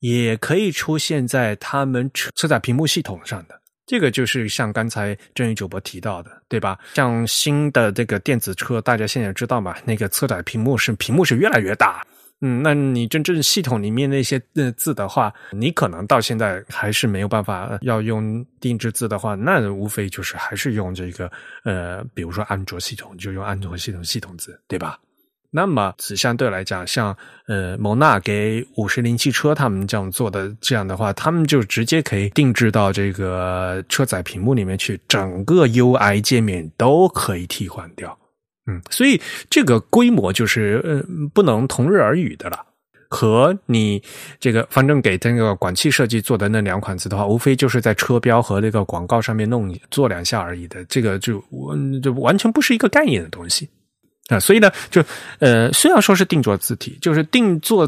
[0.00, 3.54] 也可以出现在他们车载屏幕系统上的。
[3.86, 6.78] 这个就是像刚才正宇主播提到的，对吧？
[6.94, 9.76] 像新的这个电子车，大家现在知道嘛？
[9.84, 12.04] 那个车载屏幕是屏幕是越来越大。
[12.46, 14.38] 嗯，那你真正系统里面那些
[14.76, 21.30] 字的话，你可能到现在还是没有办法要用定制字的话，那无非就是还是用这个
[21.64, 24.98] 呃，比如说安卓系统就用安卓系统系统字，对吧？
[25.50, 27.16] 那么此相对来讲，像
[27.46, 38.18] 呃蒙纳给五十铃汽车他们这样做的这样的话，他们就直接可以定制到这个车载屏幕里面去，整个 UI 界面都可以替换掉。
[38.66, 41.02] 嗯，所以这个规模就是呃
[41.34, 42.64] 不能同日而语的了。
[43.10, 44.02] 和你
[44.40, 50.84] 这个反正给那个广汽设计做的那两款字的话，无非就是在车标和那个广告上面弄做两下而已的。
[50.86, 51.40] 这个就
[52.02, 53.68] 就完全不是一个概念的东西
[54.28, 54.40] 啊。
[54.40, 55.04] 所以呢，就
[55.38, 57.86] 呃虽然说是定做字体，就是定做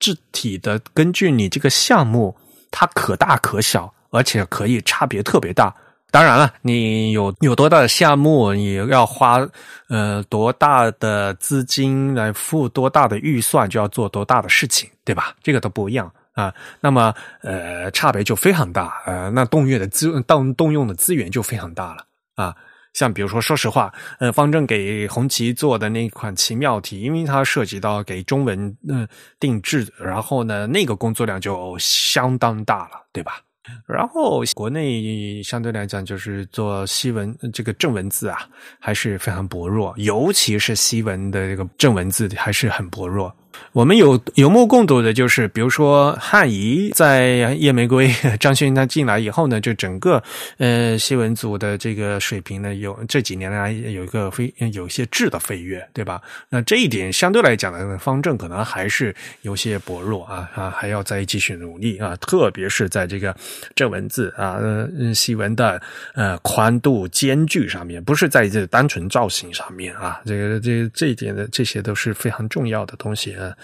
[0.00, 2.34] 字体的，根据你这个项目，
[2.70, 5.74] 它可大可小，而且可以差别特别大。
[6.12, 9.48] 当然了，你有有多大的项目，你要花
[9.88, 15.34] 呃多大的资金来付多大的预算，就要做多大的事情，对吧？
[15.42, 16.52] 这个都不一样啊。
[16.80, 22.04] 那么呃，差别就非常大，呃，那动用的资动动用的资源就非常大了
[22.34, 22.54] 啊。
[22.92, 23.90] 像比如说，说实话，
[24.20, 29.08] 呃，方正给红旗做的那款奇妙题，因为它涉及到给中文嗯
[29.40, 33.40] 定制，然后呢，那个工作量就相当大了，对吧？
[33.86, 38.38] 然后国内相对来讲，就是做西文这个正文字啊，
[38.78, 43.34] 还是非常薄弱，尤其是西文的这个正文字还是很薄弱。
[43.72, 50.22] 我们有有目共睹的，就是比如说汉仪在叶玫瑰 张轩他进来以后呢，就整个
[50.58, 56.20] 呃新闻组的这个水平呢，有这几年来有一个飞有一些质的飞跃，对吧？
[56.50, 63.34] 那这一点相对来讲呢，方正可能还是有些薄弱啊啊，还要再继续努力啊，特别是在这个
[63.74, 65.80] 正文字啊呃西文的
[66.14, 73.34] 呃宽度间距上面，不是在这单纯造型上面啊，这个这这一点的这些都是非常重要的东西。
[73.42, 73.56] 呃，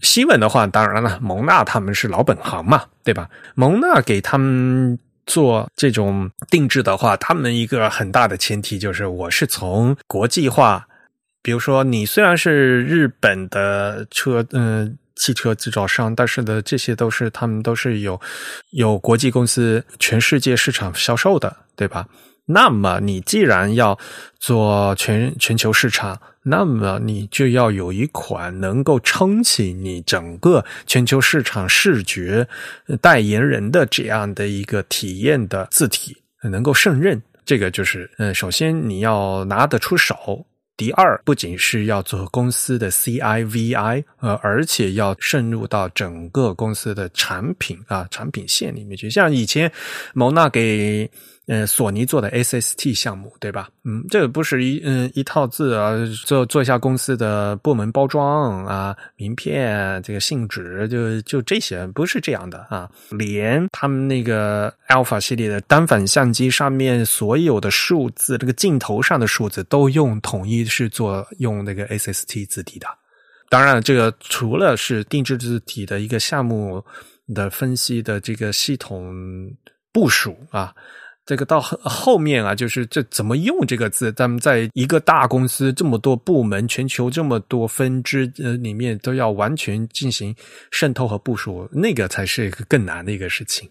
[0.00, 3.28] 西文的话，当然了，蒙纳他们是老本行嘛，对吧？
[3.54, 10.86] 蒙纳给他们做这种定制的话，他们一个很大的前提就是，我是从国际化，
[11.42, 18.20] 比如说你虽然是日本的车，嗯，汽车制造商，但是呢，这些都是他们都是有
[18.70, 22.06] 有国际公司全世界市场销售的，对吧？
[22.50, 23.98] 那么你既然要
[24.40, 32.48] 做全全球市场，那么你就要有一款能够撑起你整个全球市场视觉
[33.02, 37.20] 代言人的这样的一个体验的字体，能够胜任。
[37.44, 40.46] 这个就是，嗯，首先你要拿得出手。
[40.74, 49.70] 第二，不仅是要做公司的 CIVI，呃，而且要渗入到整个公司的产品啊产品线里面去，像以前
[50.14, 51.10] 蒙娜给。
[51.48, 53.70] 呃，索尼做的 SST 项目，对吧？
[53.82, 55.96] 嗯，这个不是一嗯一套字啊，
[56.26, 62.86] 做做一下公司的部门包装啊，名片这个信纸就就这些，不是这样的啊。
[63.12, 72.86] 连他们那个 Alpha 系列的单反相机上面所有的数字，这个镜头上的数字都用统一是做用那个 SST 字体的。
[73.48, 76.84] 当然，这个除了是定制字体的一个项目
[77.34, 79.50] 的分析的这个系统
[79.94, 80.74] 部署啊。
[81.28, 84.10] 这个到后后面啊，就是这怎么用这个字？
[84.12, 90.34] 咱们在一个大公司这么多部门、全球这么多分支呃里面，都要完全进行
[90.70, 93.68] 渗透和部署，那个才是一个更难的一个事情。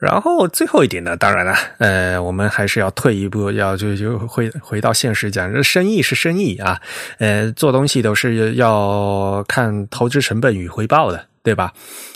[0.00, 6.82] 然后最后一点呢，当然了，呃，我们还是要退一步，要就就回回到现实讲，这生意是生意啊，
[7.18, 11.24] 呃，做东西都是要看投资成本与回报的。
[11.46, 11.72] 对吧？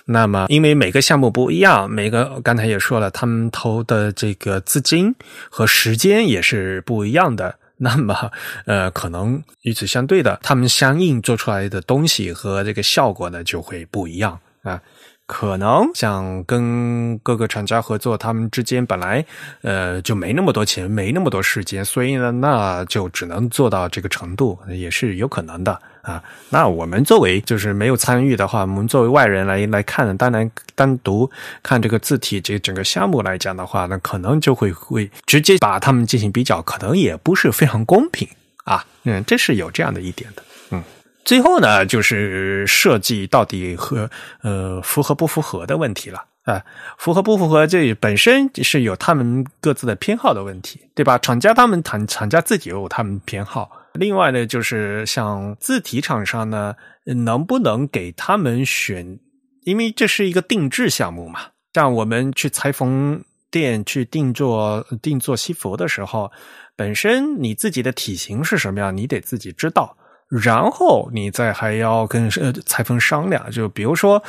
[0.07, 5.15] 那么，因为每个项目不一样，每个刚才也说了，他们投的这个资金
[5.49, 7.55] 和时间也是不一样的。
[7.79, 8.33] 那么，
[8.67, 14.83] 呃，可能与此相对的，他们相应做出来的东西和这个效果呢，就会不一样啊。
[15.27, 19.25] 可能想跟各个厂家合作，他们之间本来
[19.63, 26.23] 呃就没那么多钱，没那么多时间，所以呢，那就只能做到这个程度，也是有可能的啊。
[26.51, 31.31] 那我们作为就是没有参与的话，我们作为外人来来看，当然单独
[31.63, 38.29] 看这个字体这整个项目来讲的话，那可能就会会直接把他们进行比较，可能也不是非常公平
[38.65, 38.85] 啊。
[39.05, 40.83] 嗯，这是有这样的一点的，嗯。
[41.23, 44.11] 最后呢，就是设计到底和
[44.43, 46.65] 呃符合不符合的问题了啊，
[46.97, 51.19] 符合不符合这本身是有他们各自的偏好的问题，对吧？
[51.19, 59.19] 厂家他们厂厂家自己有他们偏好，另外呢，就是像字体厂商呢，能不能给他们选？
[59.63, 66.31] 因为这是一个定制项目嘛，像我们去裁缝店去定做定做西服的时候，
[66.77, 69.97] 本身你自己的体型是什么样，你得自己知道。
[70.31, 74.23] 然后你再还要跟呃裁缝商量，就比如说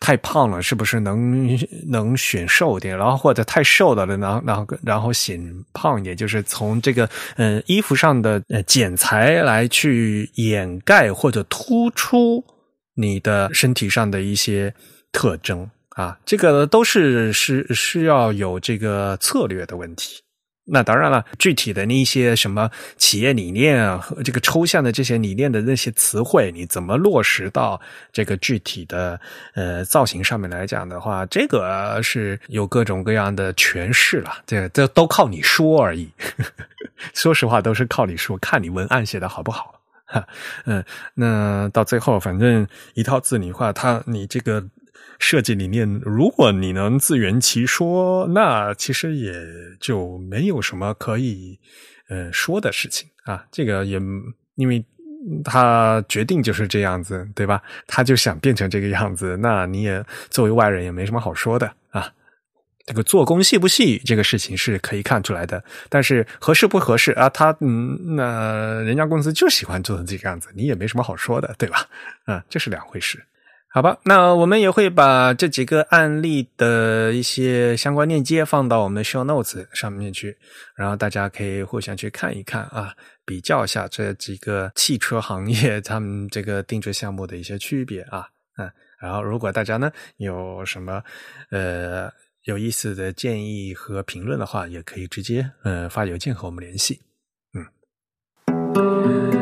[0.00, 2.98] 太胖了，是不是能能选瘦点？
[2.98, 5.40] 然后或者太瘦的了，然后然后然后显
[5.72, 12.44] 胖一点，就是从这个呃衣服上的呃剪裁来去掩盖或者突出
[12.96, 14.74] 你的身体上的一些
[15.12, 20.23] 特征啊，这个都是是需要有这个策略的问题。
[20.66, 27.78] 那当然了，具体的那些什么企业理念啊和这个抽象的这些理念的那些词汇，你怎么落实到
[28.10, 29.20] 这个具体的
[29.54, 34.38] 呃造型上面来讲的话，这个是有各种各样的诠释了。
[34.46, 36.10] 这这都靠你说而已。
[37.12, 39.78] 说实话，都是靠你说，看你文案写的好不好。
[40.06, 40.26] 哈，
[40.64, 44.64] 嗯，那到最后，反正一套字你画，它你这个。
[45.26, 49.32] 设计理念，如果你能自圆其说，那其实也
[49.80, 51.58] 就没有什么可以
[52.10, 53.42] 呃说的事情啊。
[53.50, 53.98] 这个也
[54.56, 54.84] 因为
[55.42, 57.62] 他决定就是这样子，对吧？
[57.86, 62.12] 他就想变成这个样子，那你也作为外人也没什么好说的啊。
[62.84, 67.30] 这个做工细不细，这个事情是可以看出来的，但是合适不合适啊？
[67.30, 71.88] 他嗯，那人家公司就喜欢做成这个样子，你也没什么好说的，对吧？
[72.26, 73.24] 啊，这是两回事。
[73.74, 80.36] 好吧，那我们也会把这几个案例的一些相关链接放到我们的 show notes 上面去，
[80.76, 82.94] 然后大家可以互相去看一看啊，
[83.24, 88.70] 比较一下这几个汽车行业他们这个定制项目的一些区别啊，嗯，
[89.02, 91.02] 然后如果大家呢有什么
[91.50, 92.08] 呃
[92.44, 97.00] 有意思的建议和评论的话，也可以直接呃发邮件和我们联系，
[97.54, 99.33] 嗯。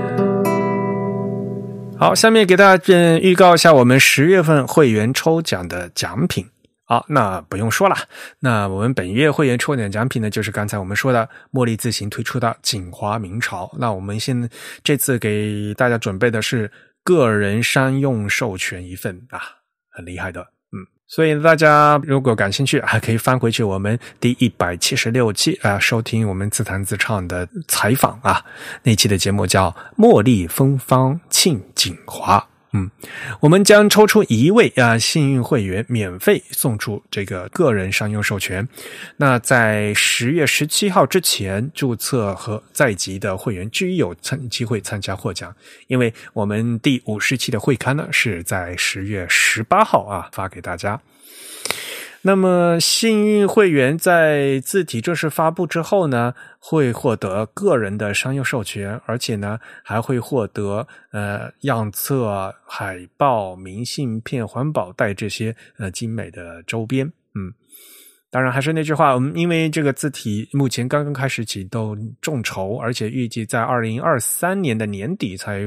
[2.02, 6.44] 好，下面给大家嗯预告一下我们十月份会员抽奖的奖品。
[6.84, 7.96] 好，那不用说了，
[8.40, 13.70] 那我们本月会员抽奖奖品呢，就是刚才我们说的茉莉自行推出的锦华明朝。
[13.78, 14.50] 那我们现
[14.82, 16.68] 这次给大家准备的是
[17.04, 19.40] 个人商用授权一份啊，
[19.88, 20.44] 很厉害的。
[21.14, 28.42] 所以大家如果感兴趣，还可以翻回去我们第一百七十六期啊，收听我们自弹自唱的采访啊，
[28.82, 29.70] 那期的节目叫
[30.02, 32.38] 《茉莉芬芳沁锦华》
[32.74, 32.90] 嗯，
[33.40, 38.66] 我们将抽出一位啊幸运会员，免费送出这个个人商用授权。
[39.18, 45.54] 那在十月十七号之前注册和在籍的会员，均有参机会参加获奖。
[45.86, 50.98] 因为我们第五十期的会刊呢是在十月十八号啊发给大家。
[52.24, 67.12] 那么，幸运会员在字体正式发布之后呢，会获得个人的商用授权，而且呢，还会获得呃样册、海报、明信片、环保袋这些呃精美的周边。
[68.32, 75.60] 当然还是那句话，我们因为这个字体目前刚刚开始启动众筹，而且预计在二零二三年的年底才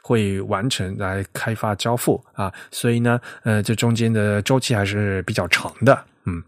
[0.00, 6.04] 会完成来开发交付啊，所以呢，呃，这中间的周期还是比较长的。
[6.24, 6.40] 嗯，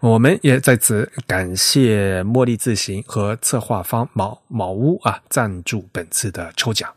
[0.00, 6.90] 我们也在此感谢茉莉自行和策划方毛毛屋啊赞助本次的抽奖。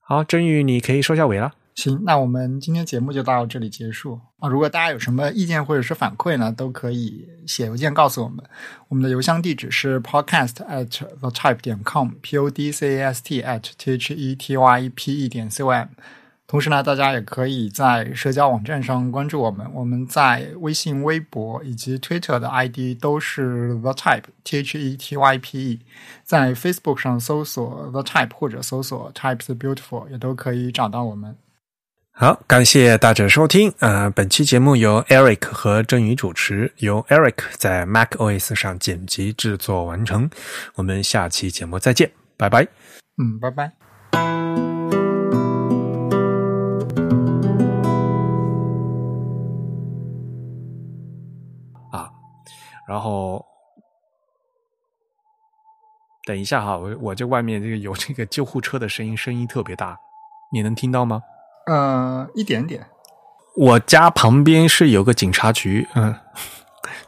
[0.00, 1.52] 好，真宇，你可以收下尾了。
[1.74, 4.48] 行，那我们今天节目就到这里结束啊！
[4.48, 8.44] 如果大家有什么意见或者是反馈呢，都可以写邮件告诉我们。
[8.88, 10.86] 我们的邮箱地址是 podcast at
[11.20, 14.56] the type 点 com，p o d c a s t at t h e t
[14.56, 15.88] y p e 点 c o m。
[16.46, 19.66] 同时呢，大家也可以在社交网站上关注我们。
[19.72, 25.80] 我们在微信、微博以及 Twitter 的 ID 都是 The Type T H E T Y P E。
[26.22, 31.34] 在 Facebook 上搜索 The Type 或者搜索 Types Beautiful 也都可以找到我们。
[32.14, 33.72] 好，感谢大家收听。
[33.78, 40.28] 呃，本期节目由 Eric 和郑宇主持，由 Eric 在 Mac OS 上剪辑制作完成。
[40.74, 42.68] 我们下期节目再见，拜拜。
[43.16, 43.72] 嗯，拜拜。
[51.90, 52.10] 啊，
[52.86, 53.42] 然后
[56.26, 59.98] 等一下哈，我我这外面这个有这个救护车的声音，声音特别大，
[60.52, 61.22] 你能听到吗？
[61.66, 62.86] 呃，一点点。
[63.54, 66.14] 我家旁边是有个警察局，嗯，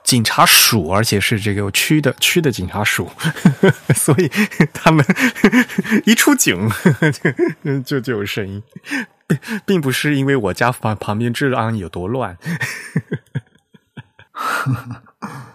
[0.02, 3.10] 警察署，而且是这个区的区的警察署，
[3.96, 4.30] 所以
[4.72, 5.04] 他们
[6.04, 6.70] 一出警
[7.84, 8.62] 就就有声音，
[9.26, 12.36] 并并不是因为我家旁旁边治安有多乱。
[14.32, 14.72] 呵
[15.20, 15.53] 呵